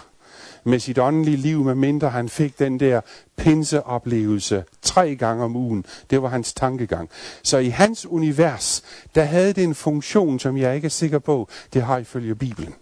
med 0.64 0.78
sit 0.78 0.98
åndelige 0.98 1.36
liv, 1.36 1.64
medmindre 1.64 2.10
han 2.10 2.28
fik 2.28 2.58
den 2.58 2.80
der 2.80 3.00
pinseoplevelse 3.36 4.64
tre 4.82 5.16
gange 5.16 5.44
om 5.44 5.56
ugen. 5.56 5.84
Det 6.10 6.22
var 6.22 6.28
hans 6.28 6.54
tankegang. 6.54 7.10
Så 7.42 7.58
i 7.58 7.68
hans 7.68 8.06
univers, 8.06 8.82
der 9.14 9.24
havde 9.24 9.52
det 9.52 9.64
en 9.64 9.74
funktion, 9.74 10.38
som 10.38 10.56
jeg 10.56 10.74
ikke 10.74 10.86
er 10.86 10.90
sikker 10.90 11.18
på, 11.18 11.48
det 11.72 11.82
har 11.82 11.98
ifølge 11.98 12.34
Bibelen. 12.34 12.74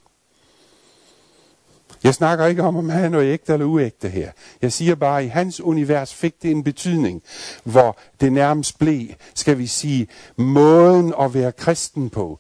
Jeg 2.05 2.15
snakker 2.15 2.47
ikke 2.47 2.63
om, 2.63 2.77
om 2.77 2.89
han 2.89 3.05
er 3.05 3.09
noget 3.09 3.33
ægte 3.33 3.53
eller 3.53 3.67
uægte 3.67 4.09
her. 4.09 4.31
Jeg 4.63 4.73
siger 4.73 4.95
bare, 4.95 5.19
at 5.19 5.25
i 5.25 5.29
hans 5.29 5.61
univers 5.61 6.15
fik 6.15 6.43
det 6.43 6.51
en 6.51 6.65
betydning, 6.65 7.23
hvor 7.65 7.99
det 8.21 8.33
nærmest 8.33 8.79
blev, 8.79 9.09
skal 9.35 9.59
vi 9.59 9.67
sige, 9.67 10.07
måden 10.37 11.15
at 11.21 11.35
være 11.35 11.53
kristen 11.53 12.11
på. 12.11 12.39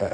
Uh, 0.00 0.06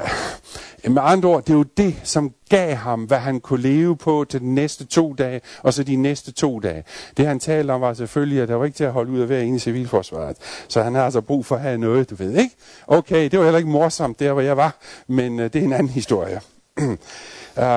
med 0.93 1.01
andre 1.05 1.29
ord, 1.29 1.45
det 1.45 1.53
er 1.53 1.57
jo 1.57 1.63
det, 1.63 1.95
som 2.03 2.33
gav 2.49 2.75
ham, 2.75 3.03
hvad 3.03 3.17
han 3.17 3.39
kunne 3.39 3.61
leve 3.61 3.97
på 3.97 4.25
til 4.29 4.39
de 4.39 4.53
næste 4.53 4.85
to 4.85 5.13
dage, 5.13 5.41
og 5.63 5.73
så 5.73 5.83
de 5.83 5.95
næste 5.95 6.31
to 6.31 6.59
dage. 6.59 6.83
Det 7.17 7.25
han 7.25 7.39
talte 7.39 7.71
om 7.71 7.81
var 7.81 7.93
selvfølgelig, 7.93 8.41
at 8.41 8.47
der 8.47 8.55
var 8.55 8.65
ikke 8.65 8.77
til 8.77 8.83
at 8.83 8.91
holde 8.91 9.11
ud 9.11 9.19
af 9.19 9.27
hver 9.27 9.39
ene 9.39 9.59
civilforsvaret. 9.59 10.37
Så 10.67 10.83
han 10.83 10.95
har 10.95 11.05
altså 11.05 11.21
brug 11.21 11.45
for 11.45 11.55
at 11.55 11.61
have 11.61 11.77
noget, 11.77 12.09
du 12.09 12.15
ved, 12.15 12.37
ikke? 12.37 12.55
Okay, 12.87 13.29
det 13.29 13.39
var 13.39 13.45
heller 13.45 13.57
ikke 13.57 13.69
morsomt 13.69 14.19
der, 14.19 14.33
hvor 14.33 14.41
jeg 14.41 14.57
var, 14.57 14.77
men 15.07 15.39
uh, 15.39 15.45
det 15.45 15.55
er 15.55 15.61
en 15.61 15.73
anden 15.73 15.89
historie. 15.89 16.41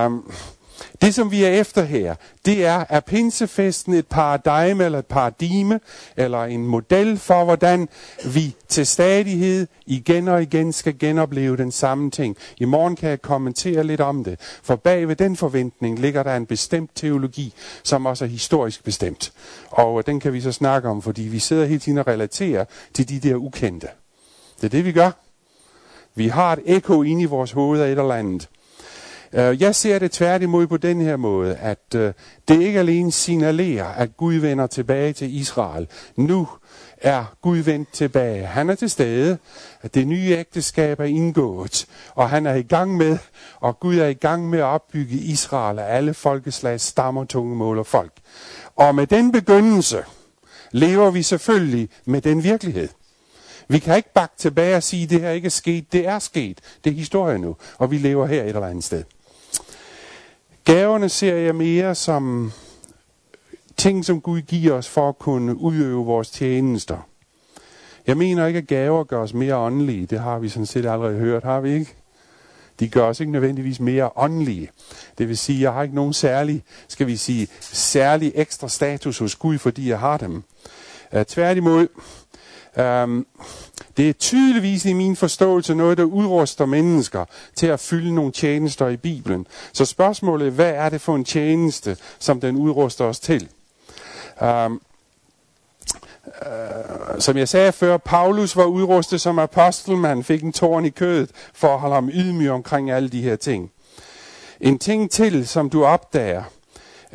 um, 0.06 0.32
det, 1.02 1.14
som 1.14 1.30
vi 1.30 1.44
er 1.44 1.49
efter 1.49 1.82
her, 1.82 2.14
det 2.47 2.66
er, 2.66 2.85
er 2.88 3.00
pinsefesten 3.00 3.94
et 3.94 4.06
paradigme 4.06 4.85
eller 4.85 4.99
et 4.99 5.06
paradigme, 5.06 5.80
eller 6.16 6.44
en 6.44 6.66
model 6.66 7.18
for, 7.18 7.44
hvordan 7.44 7.88
vi 8.25 8.56
til 8.68 8.87
stadighed 8.87 9.66
igen 9.87 10.28
og 10.28 10.42
igen 10.42 10.73
skal 10.73 10.99
genopleve 10.99 11.56
den 11.56 11.73
samme 11.73 12.11
ting. 12.11 12.37
I 12.56 12.64
morgen 12.64 12.97
kan 12.97 13.11
jeg 13.11 13.23
kommentere 13.23 13.85
lidt 13.85 14.00
om 14.00 14.25
det, 14.25 14.40
for 14.62 14.76
bag 14.76 15.09
ved 15.09 15.16
den 15.16 15.37
forventning 15.37 15.99
ligger 15.99 16.23
der 16.23 16.37
en 16.37 16.47
bestemt 16.47 16.90
teologi, 16.94 17.54
som 17.82 18.06
også 18.06 18.25
er 18.25 18.28
historisk 18.28 18.85
bestemt. 18.85 19.32
Og 19.71 19.99
øh, 19.99 20.04
den 20.06 20.21
kan 20.21 20.32
vi 20.32 20.40
så 20.40 20.52
snakke 20.52 20.88
om, 20.88 21.02
fordi 21.02 21.23
vi 21.23 21.38
sidder 21.38 21.64
hele 21.64 21.80
tiden 21.80 21.99
og 21.99 22.06
relaterer 22.06 22.64
til 22.94 23.09
de 23.09 23.21
der 23.28 23.35
ukendte. 23.35 23.88
Det 24.56 24.64
er 24.64 24.71
det, 24.71 24.85
vi 24.85 24.92
gør. 24.92 25.11
Vi 26.14 26.28
har 26.28 26.52
et 26.52 26.62
ekko 26.64 27.02
inde 27.02 27.23
i 27.23 27.25
vores 27.25 27.52
hoved 27.52 27.80
af 27.80 27.87
et 27.87 27.99
eller 27.99 28.14
andet. 28.14 28.49
Øh, 29.32 29.62
jeg 29.62 29.74
ser 29.74 29.98
det 29.98 30.12
tværtimod 30.12 30.66
på 30.66 30.76
den 30.76 31.00
her 31.00 31.16
måde, 31.16 31.54
at 31.56 31.94
øh, 31.94 32.12
det 32.48 32.62
ikke 32.62 32.78
alene 32.78 33.12
signalerer, 33.12 33.86
at 33.86 34.16
Gud 34.16 34.34
vender 34.34 34.66
tilbage 34.66 35.12
til 35.12 35.36
Israel. 35.36 35.86
Nu 36.16 36.48
er 36.98 37.24
Gud 37.42 37.58
vendt 37.58 37.92
tilbage. 37.92 38.46
Han 38.46 38.70
er 38.70 38.74
til 38.74 38.90
stede, 38.90 39.38
at 39.82 39.94
det 39.94 40.06
nye 40.06 40.28
ægteskab 40.38 41.00
er 41.00 41.04
indgået, 41.04 41.86
og 42.14 42.30
han 42.30 42.46
er 42.46 42.54
i 42.54 42.62
gang 42.62 42.96
med, 42.96 43.18
og 43.60 43.80
Gud 43.80 43.96
er 43.98 44.06
i 44.06 44.14
gang 44.14 44.50
med 44.50 44.58
at 44.58 44.64
opbygge 44.64 45.14
Israel 45.14 45.78
af 45.78 45.96
alle 45.96 46.14
folkeslag, 46.14 46.80
stammer, 46.80 47.24
tungemål 47.24 47.78
og 47.78 47.86
folk. 47.86 48.12
Og 48.76 48.94
med 48.94 49.06
den 49.06 49.32
begyndelse 49.32 50.04
lever 50.72 51.10
vi 51.10 51.22
selvfølgelig 51.22 51.88
med 52.04 52.20
den 52.20 52.44
virkelighed. 52.44 52.88
Vi 53.68 53.78
kan 53.78 53.96
ikke 53.96 54.12
bakke 54.14 54.34
tilbage 54.38 54.76
og 54.76 54.82
sige, 54.82 55.04
at 55.04 55.10
det 55.10 55.20
her 55.20 55.30
ikke 55.30 55.46
er 55.46 55.50
sket. 55.50 55.92
Det 55.92 56.07
er 56.07 56.18
sket. 56.18 56.59
Det 56.85 56.90
er 56.90 56.94
historie 56.94 57.38
nu, 57.38 57.57
og 57.78 57.90
vi 57.90 57.98
lever 57.98 58.26
her 58.26 58.42
et 58.42 58.48
eller 58.48 58.66
andet 58.66 58.85
sted. 58.85 59.04
Gaverne 60.64 61.09
ser 61.09 61.37
jeg 61.37 61.55
mere 61.55 61.94
som 61.94 62.53
ting, 63.77 64.05
som 64.05 64.20
Gud 64.20 64.40
giver 64.40 64.72
os 64.72 64.88
for 64.88 65.09
at 65.09 65.18
kunne 65.18 65.57
udøve 65.57 66.07
vores 66.07 66.31
tjenester. 66.31 67.09
Jeg 68.07 68.16
mener 68.16 68.46
ikke, 68.46 68.59
at 68.59 68.66
gaver 68.66 69.05
gør 69.05 69.22
os 69.22 69.35
mere 69.35 69.57
åndelige. 69.57 70.07
Det 70.07 70.20
har 70.20 70.38
vi 70.38 70.48
sådan 70.48 70.66
set 70.66 70.87
allerede 70.87 71.18
hørt, 71.18 71.44
har 71.44 71.61
vi 71.61 71.72
ikke? 71.72 71.94
De 72.81 72.88
gør 72.88 73.05
os 73.05 73.20
ikke 73.20 73.33
nødvendigvis 73.33 73.81
mere 73.81 74.11
åndelige. 74.16 74.70
Det 75.18 75.29
vil 75.29 75.38
sige, 75.38 75.57
at 75.57 75.62
jeg 75.62 75.72
har 75.72 75.83
ikke 75.83 75.94
nogen 75.94 76.12
særlig, 76.12 76.62
skal 76.88 77.07
vi 77.07 77.16
sige, 77.16 77.48
særlig 77.61 78.33
ekstra 78.35 78.68
status 78.68 79.18
hos 79.18 79.37
Gud, 79.37 79.59
fordi 79.59 79.88
jeg 79.88 79.98
har 79.98 80.16
dem. 80.16 80.42
Uh, 81.12 81.22
tværtimod, 81.22 81.88
um, 83.05 83.27
det 83.96 84.09
er 84.09 84.12
tydeligvis 84.12 84.85
i 84.85 84.92
min 84.92 85.16
forståelse 85.16 85.74
noget, 85.74 85.98
der 85.98 86.05
udruster 86.05 86.66
mennesker 86.66 87.24
til 87.55 87.66
at 87.66 87.81
fylde 87.81 88.14
nogle 88.14 88.33
tjenester 88.33 88.88
i 88.88 88.96
Bibelen. 88.96 89.46
Så 89.72 89.85
spørgsmålet 89.85 90.46
er, 90.46 90.50
hvad 90.50 90.70
er 90.70 90.88
det 90.88 91.00
for 91.00 91.16
en 91.16 91.24
tjeneste, 91.24 91.96
som 92.18 92.40
den 92.40 92.57
udruster 92.57 93.05
os 93.05 93.20
til? 93.20 93.48
Um, 94.40 94.81
Uh, 96.26 97.20
som 97.20 97.37
jeg 97.37 97.48
sagde 97.48 97.72
før, 97.72 97.96
Paulus 97.96 98.57
var 98.57 98.64
udrustet 98.64 99.20
som 99.20 99.38
apostel, 99.38 99.96
men 99.96 100.05
han 100.05 100.24
fik 100.24 100.42
en 100.42 100.52
tårn 100.52 100.85
i 100.85 100.90
kødet 100.90 101.31
for 101.55 101.68
at 101.68 101.81
holde 101.81 101.94
ham 101.94 102.09
ydmyg 102.09 102.50
omkring 102.50 102.90
alle 102.90 103.09
de 103.09 103.22
her 103.22 103.37
ting. 103.37 103.70
En 104.61 104.78
ting 104.78 105.11
til, 105.11 105.48
som 105.48 105.70
du 105.70 105.85
opdager, 105.85 106.42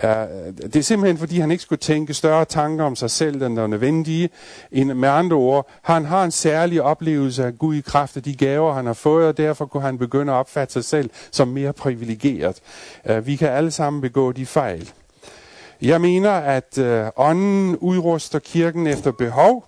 det 0.01 0.75
er 0.75 0.81
simpelthen 0.81 1.17
fordi, 1.17 1.39
han 1.39 1.51
ikke 1.51 1.63
skulle 1.63 1.79
tænke 1.79 2.13
større 2.13 2.45
tanker 2.45 2.85
om 2.85 2.95
sig 2.95 3.11
selv, 3.11 3.41
end 3.41 3.55
der 3.55 3.63
er 3.63 3.67
nødvendige. 3.67 4.29
Med 4.71 5.09
andre 5.09 5.35
ord, 5.35 5.69
han 5.81 6.05
har 6.05 6.23
en 6.23 6.31
særlig 6.31 6.81
oplevelse 6.81 7.45
af 7.45 7.57
Gud 7.57 7.75
i 7.75 7.81
kraft 7.81 8.17
af 8.17 8.23
de 8.23 8.35
gaver, 8.35 8.73
han 8.73 8.85
har 8.85 8.93
fået, 8.93 9.27
og 9.27 9.37
derfor 9.37 9.65
kunne 9.65 9.83
han 9.83 9.97
begynde 9.97 10.31
at 10.33 10.35
opfatte 10.35 10.73
sig 10.73 10.83
selv 10.83 11.09
som 11.31 11.47
mere 11.47 11.73
privilegeret. 11.73 12.57
Vi 13.23 13.35
kan 13.35 13.49
alle 13.49 13.71
sammen 13.71 14.01
begå 14.01 14.31
de 14.31 14.45
fejl. 14.45 14.91
Jeg 15.81 16.01
mener, 16.01 16.31
at 16.31 16.77
øh, 16.77 17.05
ånden 17.15 17.77
udruster 17.77 18.39
kirken 18.39 18.87
efter 18.87 19.11
behov, 19.11 19.65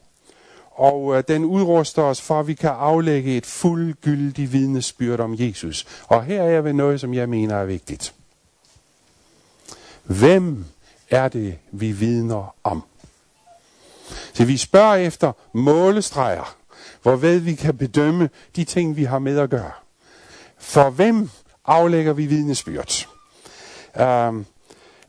og 0.71 1.17
øh, 1.17 1.23
den 1.27 1.45
udruster 1.45 2.01
os 2.01 2.21
for, 2.21 2.39
at 2.39 2.47
vi 2.47 2.53
kan 2.53 2.69
aflægge 2.69 3.37
et 3.37 3.45
fuldgyldigt 3.45 4.53
vidnesbyrd 4.53 5.19
om 5.19 5.35
Jesus. 5.37 5.85
Og 6.07 6.23
her 6.23 6.41
er 6.41 6.49
jeg 6.49 6.63
ved 6.63 6.73
noget, 6.73 6.99
som 6.99 7.13
jeg 7.13 7.29
mener 7.29 7.55
er 7.55 7.65
vigtigt. 7.65 8.13
Hvem 10.09 10.65
er 11.09 11.27
det, 11.27 11.57
vi 11.71 11.91
vidner 11.91 12.55
om? 12.63 12.83
Så 14.33 14.45
vi 14.45 14.57
spørger 14.57 14.95
efter 14.95 15.31
målestreger, 15.53 16.55
hvorved 17.01 17.39
vi 17.39 17.55
kan 17.55 17.77
bedømme 17.77 18.29
de 18.55 18.63
ting, 18.63 18.95
vi 18.95 19.03
har 19.03 19.19
med 19.19 19.39
at 19.39 19.49
gøre. 19.49 19.71
For 20.57 20.89
hvem 20.89 21.29
aflægger 21.65 22.13
vi 22.13 22.25
vidnesbyrd? 22.25 23.07
Um, 23.99 24.45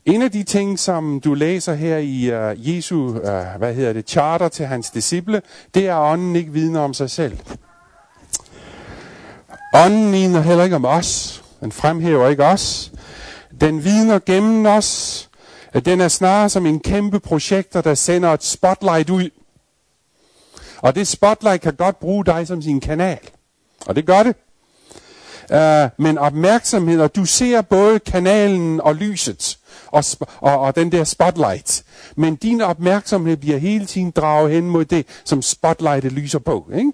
en 0.05 0.21
af 0.21 0.31
de 0.31 0.43
ting, 0.43 0.79
som 0.79 1.19
du 1.19 1.33
læser 1.33 1.73
her 1.73 1.97
i 1.97 2.51
uh, 2.51 2.75
Jesu, 2.75 3.07
uh, 3.07 3.57
hvad 3.57 3.73
hedder 3.73 3.93
det, 3.93 4.09
charter 4.09 4.49
til 4.49 4.65
hans 4.65 4.89
disciple, 4.89 5.41
det 5.73 5.87
er, 5.87 5.95
at 5.95 6.11
ånden 6.11 6.35
ikke 6.35 6.51
vidner 6.51 6.79
om 6.79 6.93
sig 6.93 7.09
selv. 7.09 7.37
Ånden 9.73 10.11
vidner 10.11 10.41
heller 10.41 10.63
ikke 10.63 10.75
om 10.75 10.85
os. 10.85 11.43
Den 11.59 11.71
fremhæver 11.71 12.27
ikke 12.27 12.45
os. 12.45 12.91
Den 13.61 13.83
vidner 13.83 14.19
gennem 14.19 14.65
os. 14.65 15.29
Den 15.85 16.01
er 16.01 16.07
snarere 16.07 16.49
som 16.49 16.65
en 16.65 16.79
kæmpe 16.79 17.19
projektor, 17.19 17.81
der 17.81 17.93
sender 17.93 18.29
et 18.33 18.43
spotlight 18.43 19.09
ud. 19.09 19.29
Og 20.81 20.95
det 20.95 21.07
spotlight 21.07 21.61
kan 21.61 21.75
godt 21.75 21.99
bruge 21.99 22.25
dig 22.25 22.47
som 22.47 22.61
sin 22.61 22.79
kanal. 22.79 23.19
Og 23.85 23.95
det 23.95 24.05
gør 24.05 24.23
det. 24.23 24.35
Uh, 25.49 26.03
men 26.03 26.17
opmærksomhed, 26.17 27.01
og 27.01 27.15
du 27.15 27.25
ser 27.25 27.61
både 27.61 27.99
kanalen 27.99 28.81
og 28.81 28.95
lyset, 28.95 29.57
og, 29.87 30.03
og, 30.39 30.59
og 30.59 30.75
den 30.75 30.91
der 30.91 31.03
spotlight. 31.03 31.83
Men 32.15 32.35
din 32.35 32.61
opmærksomhed 32.61 33.37
bliver 33.37 33.57
hele 33.57 33.85
tiden 33.85 34.11
draget 34.11 34.51
hen 34.51 34.69
mod 34.69 34.85
det, 34.85 35.05
som 35.25 35.41
spotlightet 35.41 36.11
lyser 36.11 36.39
på. 36.39 36.69
Ikke? 36.73 36.91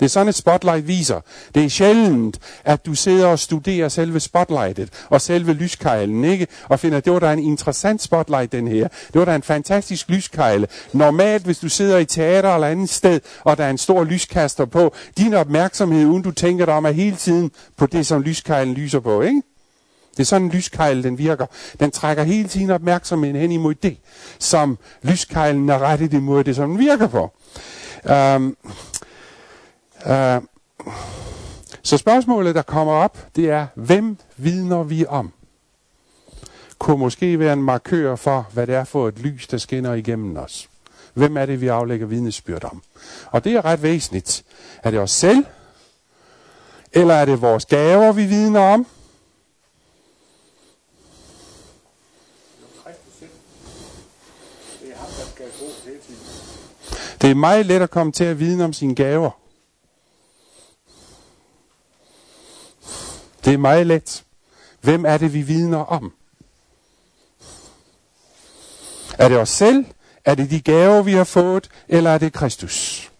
Det 0.00 0.04
er 0.04 0.10
sådan 0.10 0.28
et 0.28 0.34
spotlight 0.34 0.88
viser. 0.88 1.20
Det 1.54 1.64
er 1.64 1.68
sjældent, 1.68 2.38
at 2.64 2.86
du 2.86 2.94
sidder 2.94 3.26
og 3.26 3.38
studerer 3.38 3.88
selve 3.88 4.20
spotlightet 4.20 4.88
og 5.08 5.20
selve 5.20 5.52
lyskejlen, 5.52 6.24
ikke? 6.24 6.46
Og 6.68 6.80
finder, 6.80 6.98
at 6.98 7.04
det 7.04 7.12
var 7.12 7.18
da 7.18 7.32
en 7.32 7.38
interessant 7.38 8.02
spotlight, 8.02 8.52
den 8.52 8.68
her. 8.68 8.88
Det 8.88 9.18
var 9.18 9.24
da 9.24 9.34
en 9.34 9.42
fantastisk 9.42 10.08
lyskejle. 10.08 10.66
Normalt, 10.92 11.44
hvis 11.44 11.58
du 11.58 11.68
sidder 11.68 11.98
i 11.98 12.04
teater 12.04 12.54
eller 12.54 12.66
andet 12.66 12.90
sted, 12.90 13.20
og 13.44 13.58
der 13.58 13.64
er 13.64 13.70
en 13.70 13.78
stor 13.78 14.04
lyskaster 14.04 14.64
på, 14.64 14.94
din 15.18 15.34
opmærksomhed, 15.34 16.06
uden 16.06 16.22
du 16.22 16.30
tænker 16.30 16.64
dig 16.64 16.74
om, 16.74 16.84
er 16.84 16.90
hele 16.90 17.16
tiden 17.16 17.50
på 17.76 17.86
det, 17.86 18.06
som 18.06 18.22
lyskejlen 18.22 18.74
lyser 18.74 19.00
på, 19.00 19.22
ikke? 19.22 19.42
Det 20.16 20.20
er 20.20 20.24
sådan 20.24 20.46
en 20.46 20.52
lyskejl, 20.52 21.02
den 21.02 21.18
virker. 21.18 21.46
Den 21.80 21.90
trækker 21.90 22.22
hele 22.22 22.48
tiden 22.48 22.70
opmærksomheden 22.70 23.36
hen 23.36 23.52
imod 23.52 23.74
det, 23.74 23.96
som 24.38 24.78
lyskejlen 25.02 25.68
er 25.68 25.78
rettet 25.78 26.12
imod 26.12 26.44
det, 26.44 26.56
som 26.56 26.70
den 26.70 26.78
virker 26.78 27.06
på. 27.06 27.32
Um, 28.36 28.56
uh, 30.06 30.42
så 31.82 31.96
spørgsmålet, 31.96 32.54
der 32.54 32.62
kommer 32.62 32.92
op, 32.92 33.18
det 33.36 33.50
er, 33.50 33.66
hvem 33.74 34.18
vidner 34.36 34.82
vi 34.82 35.06
om? 35.06 35.32
Kunne 36.78 36.98
måske 36.98 37.38
være 37.38 37.52
en 37.52 37.62
markør 37.62 38.16
for, 38.16 38.48
hvad 38.52 38.66
det 38.66 38.74
er 38.74 38.84
for 38.84 39.08
et 39.08 39.18
lys, 39.18 39.46
der 39.46 39.58
skinner 39.58 39.94
igennem 39.94 40.36
os. 40.36 40.68
Hvem 41.14 41.36
er 41.36 41.46
det, 41.46 41.60
vi 41.60 41.68
aflægger 41.68 42.06
vidnesbyrd 42.06 42.64
om? 42.64 42.82
Og 43.26 43.44
det 43.44 43.52
er 43.52 43.64
ret 43.64 43.82
væsentligt. 43.82 44.44
Er 44.82 44.90
det 44.90 45.00
os 45.00 45.10
selv? 45.10 45.44
Eller 46.92 47.14
er 47.14 47.24
det 47.24 47.42
vores 47.42 47.64
gaver, 47.64 48.12
vi 48.12 48.24
vidner 48.24 48.60
om? 48.60 48.86
Det 57.22 57.30
er 57.30 57.34
meget 57.34 57.66
let 57.66 57.82
at 57.82 57.90
komme 57.90 58.12
til 58.12 58.24
at 58.24 58.38
vidne 58.38 58.64
om 58.64 58.72
sine 58.72 58.94
gaver. 58.94 59.43
Det 63.44 63.54
er 63.54 63.58
meget 63.58 63.86
let. 63.86 64.24
Hvem 64.80 65.04
er 65.04 65.16
det, 65.16 65.34
vi 65.34 65.42
vidner 65.42 65.78
om? 65.78 66.12
Er 69.18 69.28
det 69.28 69.38
os 69.38 69.48
selv? 69.48 69.84
Er 70.24 70.34
det 70.34 70.50
de 70.50 70.60
gaver, 70.60 71.02
vi 71.02 71.12
har 71.12 71.24
fået? 71.24 71.68
Eller 71.88 72.10
er 72.10 72.18
det 72.18 72.32
Kristus? 72.32 73.10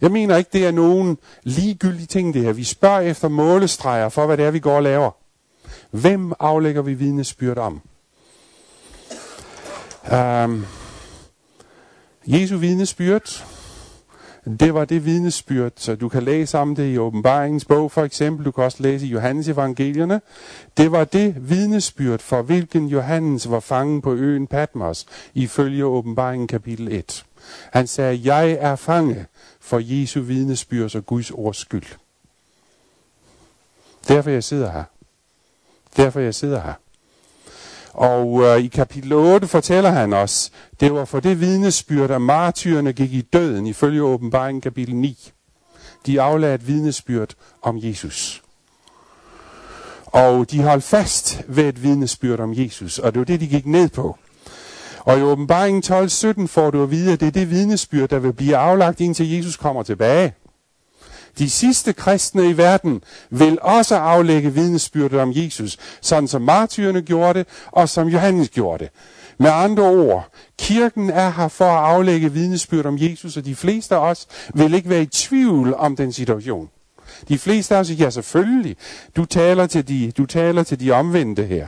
Jeg 0.00 0.10
mener 0.10 0.36
ikke, 0.36 0.50
det 0.52 0.66
er 0.66 0.70
nogen 0.70 1.18
ligegyldige 1.42 2.06
ting, 2.06 2.34
det 2.34 2.42
her. 2.42 2.52
Vi 2.52 2.64
spørger 2.64 3.00
efter 3.00 3.28
målestreger 3.28 4.08
for, 4.08 4.26
hvad 4.26 4.36
det 4.36 4.44
er, 4.44 4.50
vi 4.50 4.58
går 4.58 4.76
og 4.76 4.82
laver. 4.82 5.10
Hvem 5.90 6.32
aflægger 6.40 6.82
vi 6.82 6.94
vidnesbyrd 6.94 7.58
om? 7.58 7.80
Um, 10.12 10.66
Jesu 12.26 12.56
vidnesbyrd, 12.56 13.44
det 14.48 14.74
var 14.74 14.84
det 14.84 15.04
vidnesbyrd, 15.04 15.72
så 15.76 15.94
du 15.94 16.08
kan 16.08 16.22
læse 16.22 16.58
om 16.58 16.74
det 16.74 16.92
i 16.92 16.98
åbenbaringens 16.98 17.64
bog 17.64 17.92
for 17.92 18.04
eksempel, 18.04 18.44
du 18.44 18.50
kan 18.50 18.64
også 18.64 18.82
læse 18.82 19.06
i 19.06 19.08
Johannes 19.08 19.48
evangelierne. 19.48 20.20
Det 20.76 20.92
var 20.92 21.04
det 21.04 21.50
vidnesbyrd, 21.50 22.20
for 22.20 22.42
hvilken 22.42 22.86
Johannes 22.86 23.50
var 23.50 23.60
fangen 23.60 24.02
på 24.02 24.14
øen 24.14 24.46
Patmos, 24.46 25.06
ifølge 25.34 25.84
åbenbaringen 25.84 26.48
kapitel 26.48 26.92
1. 26.92 27.24
Han 27.72 27.86
sagde, 27.86 28.20
jeg 28.24 28.50
er 28.60 28.76
fange 28.76 29.26
for 29.60 29.78
Jesu 29.82 30.20
vidnesbyrd 30.20 30.96
og 30.96 31.06
Guds 31.06 31.30
ords 31.30 31.56
skyld. 31.56 31.86
Derfor 34.08 34.30
jeg 34.30 34.44
sidder 34.44 34.72
her. 34.72 34.84
Derfor 35.96 36.20
jeg 36.20 36.34
sidder 36.34 36.60
her. 36.60 36.74
Og 37.92 38.42
øh, 38.42 38.58
i 38.58 38.66
kapitel 38.66 39.12
8 39.12 39.46
fortæller 39.46 39.90
han 39.90 40.12
os, 40.12 40.52
det 40.80 40.94
var 40.94 41.04
for 41.04 41.20
det 41.20 41.40
vidnesbyrd, 41.40 42.10
at 42.10 42.20
martyrerne 42.20 42.92
gik 42.92 43.12
i 43.12 43.20
døden, 43.20 43.66
ifølge 43.66 44.02
åbenbaringen 44.02 44.60
kapitel 44.60 44.96
9. 44.96 45.32
De 46.06 46.20
aflagde 46.20 46.54
et 46.54 46.66
vidnesbyrd 46.66 47.34
om 47.62 47.78
Jesus. 47.82 48.42
Og 50.04 50.50
de 50.50 50.62
holdt 50.62 50.84
fast 50.84 51.44
ved 51.48 51.64
et 51.64 51.82
vidnesbyrd 51.82 52.40
om 52.40 52.52
Jesus, 52.54 52.98
og 52.98 53.12
det 53.12 53.18
var 53.18 53.24
det, 53.24 53.40
de 53.40 53.46
gik 53.46 53.66
ned 53.66 53.88
på. 53.88 54.16
Og 55.00 55.18
i 55.18 55.22
åbenbaringen 55.22 55.82
12.17 55.86 56.46
får 56.46 56.70
du 56.70 56.82
at 56.82 56.90
vide, 56.90 57.12
at 57.12 57.20
det 57.20 57.26
er 57.26 57.30
det 57.30 57.50
vidnesbyrd, 57.50 58.08
der 58.08 58.18
vil 58.18 58.32
blive 58.32 58.56
aflagt 58.56 59.00
indtil 59.00 59.30
Jesus 59.30 59.56
kommer 59.56 59.82
tilbage. 59.82 60.34
De 61.38 61.50
sidste 61.50 61.92
kristne 61.92 62.50
i 62.50 62.56
verden 62.56 63.02
vil 63.30 63.58
også 63.62 63.96
aflægge 63.96 64.54
vidnesbyrdet 64.54 65.20
om 65.20 65.32
Jesus, 65.34 65.76
sådan 66.00 66.28
som 66.28 66.42
martyrene 66.42 67.02
gjorde 67.02 67.38
det, 67.38 67.46
og 67.66 67.88
som 67.88 68.08
Johannes 68.08 68.48
gjorde 68.48 68.84
det. 68.84 68.92
Med 69.38 69.50
andre 69.50 69.82
ord, 69.82 70.28
kirken 70.58 71.10
er 71.10 71.30
her 71.30 71.48
for 71.48 71.64
at 71.64 71.94
aflægge 71.94 72.32
vidnesbyrd 72.32 72.86
om 72.86 72.98
Jesus, 72.98 73.36
og 73.36 73.44
de 73.44 73.54
fleste 73.54 73.96
af 73.96 74.10
os 74.10 74.26
vil 74.54 74.74
ikke 74.74 74.88
være 74.88 75.02
i 75.02 75.06
tvivl 75.06 75.74
om 75.74 75.96
den 75.96 76.12
situation. 76.12 76.68
De 77.28 77.38
fleste 77.38 77.76
af 77.76 77.80
os 77.80 77.86
siger, 77.86 78.04
ja 78.04 78.10
selvfølgelig, 78.10 78.76
du 79.16 79.24
taler 79.24 79.66
til 79.66 79.88
de, 79.88 80.12
du 80.16 80.26
taler 80.26 80.62
til 80.62 80.80
de 80.80 80.90
omvendte 80.90 81.44
her. 81.44 81.66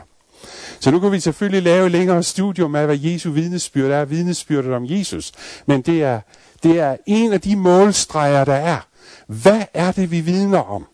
Så 0.81 0.91
nu 0.91 1.01
kan 1.01 1.13
vi 1.13 1.21
selvfølgelig 1.21 1.63
lave 1.63 1.89
længere 1.89 2.23
studium 2.23 2.75
af, 2.75 2.87
hvad 2.87 2.99
Jesu 2.99 3.31
vidnesbyrd 3.31 3.91
er, 3.91 4.05
vidnesbyrdet 4.05 4.73
om 4.73 4.85
Jesus. 4.85 5.33
Men 5.67 5.83
det 5.83 6.03
er, 6.03 6.21
det 6.63 6.79
er 6.81 6.97
en 7.07 7.33
af 7.33 7.41
de 7.41 7.57
målstreger, 7.57 8.45
der 8.45 8.55
er. 8.55 8.90
Hvad 9.27 9.63
er 9.75 9.93
det, 9.93 10.11
vi 10.11 10.21
vidner 10.21 10.59
om? 10.59 10.87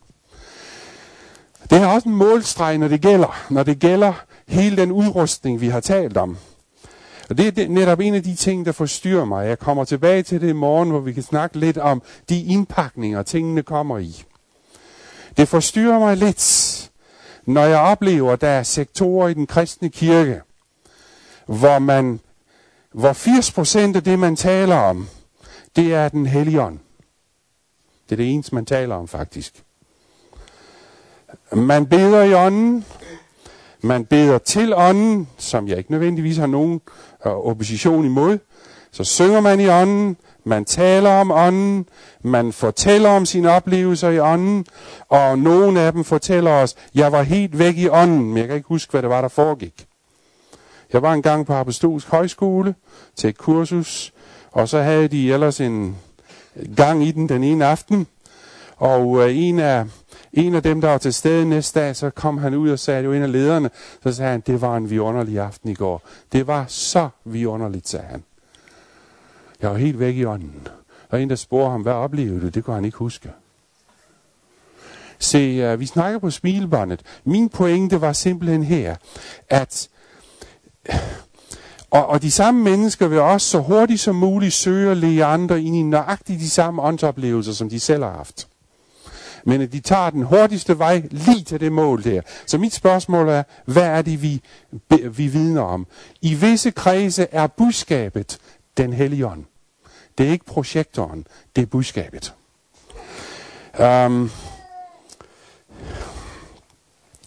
Det 1.70 1.78
er 1.78 1.86
også 1.86 2.08
en 2.08 2.14
målstreg, 2.16 2.78
når 2.78 2.88
det 2.88 3.00
gælder, 3.00 3.44
når 3.50 3.62
det 3.62 3.78
gælder 3.78 4.12
hele 4.48 4.76
den 4.76 4.92
udrustning, 4.92 5.60
vi 5.60 5.68
har 5.68 5.80
talt 5.80 6.16
om. 6.16 6.36
Og 7.30 7.38
det 7.38 7.58
er 7.58 7.68
netop 7.68 8.00
en 8.00 8.14
af 8.14 8.22
de 8.22 8.34
ting, 8.34 8.66
der 8.66 8.72
forstyrrer 8.72 9.24
mig. 9.24 9.48
Jeg 9.48 9.58
kommer 9.58 9.84
tilbage 9.84 10.22
til 10.22 10.40
det 10.40 10.48
i 10.48 10.52
morgen, 10.52 10.90
hvor 10.90 11.00
vi 11.00 11.12
kan 11.12 11.22
snakke 11.22 11.58
lidt 11.58 11.78
om 11.78 12.02
de 12.28 12.42
indpakninger, 12.42 13.22
tingene 13.22 13.62
kommer 13.62 13.98
i. 13.98 14.24
Det 15.36 15.48
forstyrrer 15.48 15.98
mig 15.98 16.16
lidt, 16.16 16.90
når 17.46 17.64
jeg 17.64 17.78
oplever, 17.78 18.32
at 18.32 18.40
der 18.40 18.48
er 18.48 18.62
sektorer 18.62 19.28
i 19.28 19.34
den 19.34 19.46
kristne 19.46 19.88
kirke, 19.88 20.40
hvor 21.46 21.78
man, 21.78 22.20
hvor 22.92 23.12
80% 23.92 23.96
af 23.96 24.02
det, 24.02 24.18
man 24.18 24.36
taler 24.36 24.76
om, 24.76 25.08
det 25.76 25.94
er 25.94 26.08
den 26.08 26.26
hellige 26.26 26.62
ånd. 26.62 26.78
Det 28.08 28.12
er 28.12 28.16
det 28.16 28.32
eneste, 28.32 28.54
man 28.54 28.66
taler 28.66 28.94
om 28.94 29.08
faktisk. 29.08 29.64
Man 31.52 31.86
beder 31.86 32.22
i 32.22 32.34
ånden. 32.34 32.84
Man 33.80 34.04
beder 34.04 34.38
til 34.38 34.74
ånden, 34.74 35.28
som 35.38 35.68
jeg 35.68 35.78
ikke 35.78 35.90
nødvendigvis 35.90 36.36
har 36.36 36.46
nogen 36.46 36.80
øh, 37.26 37.32
opposition 37.32 38.04
imod. 38.04 38.38
Så 38.90 39.04
synger 39.04 39.40
man 39.40 39.60
i 39.60 39.68
ånden. 39.68 40.16
Man 40.44 40.64
taler 40.64 41.10
om 41.10 41.30
ånden. 41.30 41.88
Man 42.22 42.52
fortæller 42.52 43.10
om 43.10 43.26
sine 43.26 43.50
oplevelser 43.50 44.10
i 44.10 44.18
ånden. 44.18 44.66
Og 45.08 45.38
nogle 45.38 45.80
af 45.80 45.92
dem 45.92 46.04
fortæller 46.04 46.50
os, 46.50 46.74
jeg 46.94 47.12
var 47.12 47.22
helt 47.22 47.58
væk 47.58 47.76
i 47.76 47.88
ånden, 47.88 48.28
men 48.28 48.36
jeg 48.36 48.46
kan 48.46 48.56
ikke 48.56 48.68
huske, 48.68 48.90
hvad 48.90 49.02
det 49.02 49.10
var, 49.10 49.20
der 49.20 49.28
foregik. 49.28 49.86
Jeg 50.92 51.02
var 51.02 51.12
engang 51.12 51.46
på 51.46 51.52
Apostolsk 51.52 52.08
Højskole 52.08 52.74
til 53.16 53.30
et 53.30 53.38
kursus, 53.38 54.12
og 54.52 54.68
så 54.68 54.82
havde 54.82 55.08
de 55.08 55.32
ellers 55.32 55.60
en 55.60 55.96
gang 56.76 57.04
i 57.04 57.12
den 57.12 57.28
den 57.28 57.44
ene 57.44 57.66
aften, 57.66 58.06
og 58.76 59.28
øh, 59.28 59.36
en, 59.38 59.58
af, 59.58 59.84
en 60.32 60.54
af 60.54 60.62
dem, 60.62 60.80
der 60.80 60.88
var 60.88 60.98
til 60.98 61.14
stede 61.14 61.48
næste 61.48 61.80
dag, 61.80 61.96
så 61.96 62.10
kom 62.10 62.38
han 62.38 62.54
ud 62.54 62.70
og 62.70 62.78
sagde, 62.78 63.02
det 63.02 63.08
var 63.08 63.14
en 63.16 63.22
af 63.22 63.32
lederne, 63.32 63.70
så 64.02 64.12
sagde 64.12 64.30
han, 64.30 64.40
det 64.40 64.60
var 64.60 64.76
en 64.76 64.90
vidunderlig 64.90 65.38
aften 65.38 65.70
i 65.70 65.74
går. 65.74 66.02
Det 66.32 66.46
var 66.46 66.64
så 66.68 67.08
vidunderligt, 67.24 67.88
sagde 67.88 68.06
han. 68.06 68.24
Jeg 69.62 69.70
var 69.70 69.76
helt 69.76 69.98
væk 69.98 70.16
i 70.16 70.24
ånden. 70.24 70.68
Og 71.08 71.22
en, 71.22 71.30
der 71.30 71.36
spurgte 71.36 71.70
ham, 71.70 71.82
hvad 71.82 71.92
oplevede 71.92 72.40
du? 72.40 72.48
Det 72.48 72.64
kunne 72.64 72.74
han 72.74 72.84
ikke 72.84 72.98
huske. 72.98 73.30
Se, 75.18 75.72
uh, 75.72 75.80
vi 75.80 75.86
snakker 75.86 76.18
på 76.18 76.30
smilbåndet. 76.30 77.02
Min 77.24 77.48
pointe 77.48 78.00
var 78.00 78.12
simpelthen 78.12 78.62
her, 78.62 78.96
at 79.48 79.88
og, 81.96 82.06
og 82.06 82.22
de 82.22 82.30
samme 82.30 82.62
mennesker 82.62 83.08
vil 83.08 83.20
også 83.20 83.46
så 83.46 83.58
hurtigt 83.58 84.00
som 84.00 84.14
muligt 84.14 84.52
søge 84.52 84.90
at 84.90 84.96
lede 84.96 85.24
andre 85.24 85.62
ind 85.62 85.76
i 85.76 85.82
nøjagtigt 85.82 86.40
de 86.40 86.50
samme 86.50 86.82
åndsoplevelser, 86.82 87.52
som 87.52 87.68
de 87.68 87.80
selv 87.80 88.02
har 88.02 88.12
haft. 88.12 88.48
Men 89.44 89.60
at 89.60 89.72
de 89.72 89.80
tager 89.80 90.10
den 90.10 90.22
hurtigste 90.22 90.78
vej 90.78 91.02
lige 91.10 91.44
til 91.44 91.60
det 91.60 91.72
mål 91.72 92.04
der. 92.04 92.20
Så 92.46 92.58
mit 92.58 92.74
spørgsmål 92.74 93.28
er, 93.28 93.42
hvad 93.64 93.82
er 93.82 94.02
det, 94.02 94.22
vi, 94.22 94.42
vi 95.10 95.26
vidner 95.26 95.62
om? 95.62 95.86
I 96.22 96.34
visse 96.34 96.70
kredse 96.70 97.26
er 97.32 97.46
budskabet 97.46 98.38
den 98.76 98.92
hellige 98.92 99.26
ånd. 99.26 99.44
Det 100.18 100.26
er 100.26 100.30
ikke 100.30 100.44
projektoren, 100.44 101.26
det 101.56 101.62
er 101.62 101.66
budskabet. 101.66 102.34
Um, 103.80 104.30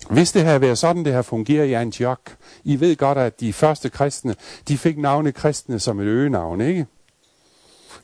hvis 0.09 0.31
det 0.31 0.43
havde 0.43 0.61
været 0.61 0.77
sådan, 0.77 1.05
det 1.05 1.13
har 1.13 1.21
fungeret 1.21 1.65
i 1.65 1.73
Antioch, 1.73 2.21
I 2.63 2.79
ved 2.79 2.95
godt, 2.95 3.17
at 3.17 3.39
de 3.39 3.53
første 3.53 3.89
kristne, 3.89 4.35
de 4.67 4.77
fik 4.77 4.97
navnet 4.97 5.35
kristne 5.35 5.79
som 5.79 5.99
et 5.99 6.05
øgenavn, 6.05 6.61
ikke? 6.61 6.85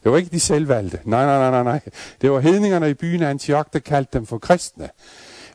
Det 0.03 0.11
var 0.11 0.17
ikke 0.17 0.29
de 0.29 0.39
selvvalgte. 0.39 0.99
Nej, 1.03 1.25
nej, 1.25 1.39
nej, 1.39 1.51
nej, 1.51 1.63
nej. 1.63 1.79
Det 2.21 2.31
var 2.31 2.39
hedningerne 2.39 2.89
i 2.89 2.93
byen 2.93 3.23
Antioch, 3.23 3.69
der 3.73 3.79
kaldte 3.79 4.17
dem 4.17 4.25
for 4.25 4.37
kristne. 4.37 4.89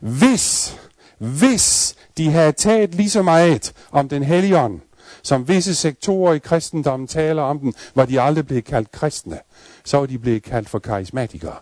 Hvis, 0.01 0.77
hvis 1.17 1.95
de 2.17 2.29
havde 2.29 2.51
taget 2.51 2.95
lige 2.95 3.09
så 3.09 3.21
meget 3.21 3.73
om 3.91 4.09
den 4.09 4.23
hellige 4.23 4.59
ånd, 4.59 4.79
som 5.23 5.47
visse 5.47 5.75
sektorer 5.75 6.33
i 6.33 6.39
kristendommen 6.39 7.07
taler 7.07 7.41
om 7.41 7.59
den, 7.59 7.73
var 7.95 8.05
de 8.05 8.21
aldrig 8.21 8.47
blevet 8.47 8.65
kaldt 8.65 8.91
kristne. 8.91 9.39
Så 9.83 9.97
var 9.97 10.05
de 10.05 10.19
blevet 10.19 10.43
kaldt 10.43 10.69
for 10.69 10.79
karismatikere. 10.79 11.55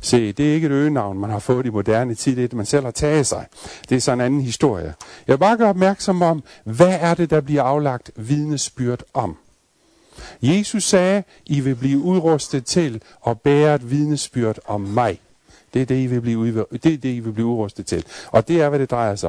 Se, 0.00 0.32
det 0.32 0.50
er 0.50 0.54
ikke 0.54 0.66
et 0.66 0.70
øgenavn, 0.72 1.18
man 1.18 1.30
har 1.30 1.38
fået 1.38 1.66
i 1.66 1.70
moderne 1.70 2.14
tid, 2.14 2.36
det 2.36 2.44
er 2.44 2.48
det, 2.48 2.56
man 2.56 2.66
selv 2.66 2.84
har 2.84 2.90
taget 2.90 3.26
sig. 3.26 3.46
Det 3.88 3.96
er 3.96 4.00
sådan 4.00 4.20
en 4.20 4.24
anden 4.26 4.40
historie. 4.40 4.94
Jeg 5.26 5.32
vil 5.32 5.38
bare 5.38 5.56
gøre 5.56 5.68
opmærksom 5.68 6.22
om, 6.22 6.42
hvad 6.64 6.98
er 7.00 7.14
det, 7.14 7.30
der 7.30 7.40
bliver 7.40 7.62
aflagt 7.62 8.10
vidnesbyrd 8.16 9.02
om? 9.14 9.36
Jesus 10.42 10.84
sagde, 10.84 11.22
I 11.46 11.60
vil 11.60 11.74
blive 11.74 11.98
udrustet 11.98 12.64
til 12.64 13.02
at 13.26 13.40
bære 13.40 13.74
et 13.74 13.90
vidnesbyrd 13.90 14.58
om 14.66 14.80
mig. 14.80 15.20
Det 15.74 15.82
er 15.82 15.86
det, 15.86 16.02
I 16.02 16.06
vil 16.06 16.20
blive, 16.20 16.38
udv- 16.38 16.78
det, 16.78 16.94
er 16.94 16.98
det, 16.98 17.04
I 17.08 17.20
vil 17.20 17.32
blive 17.32 17.46
udrustet 17.46 17.86
til. 17.86 18.04
Og 18.26 18.48
det 18.48 18.60
er, 18.60 18.68
hvad 18.68 18.78
det 18.78 18.90
drejer 18.90 19.14
sig 19.14 19.28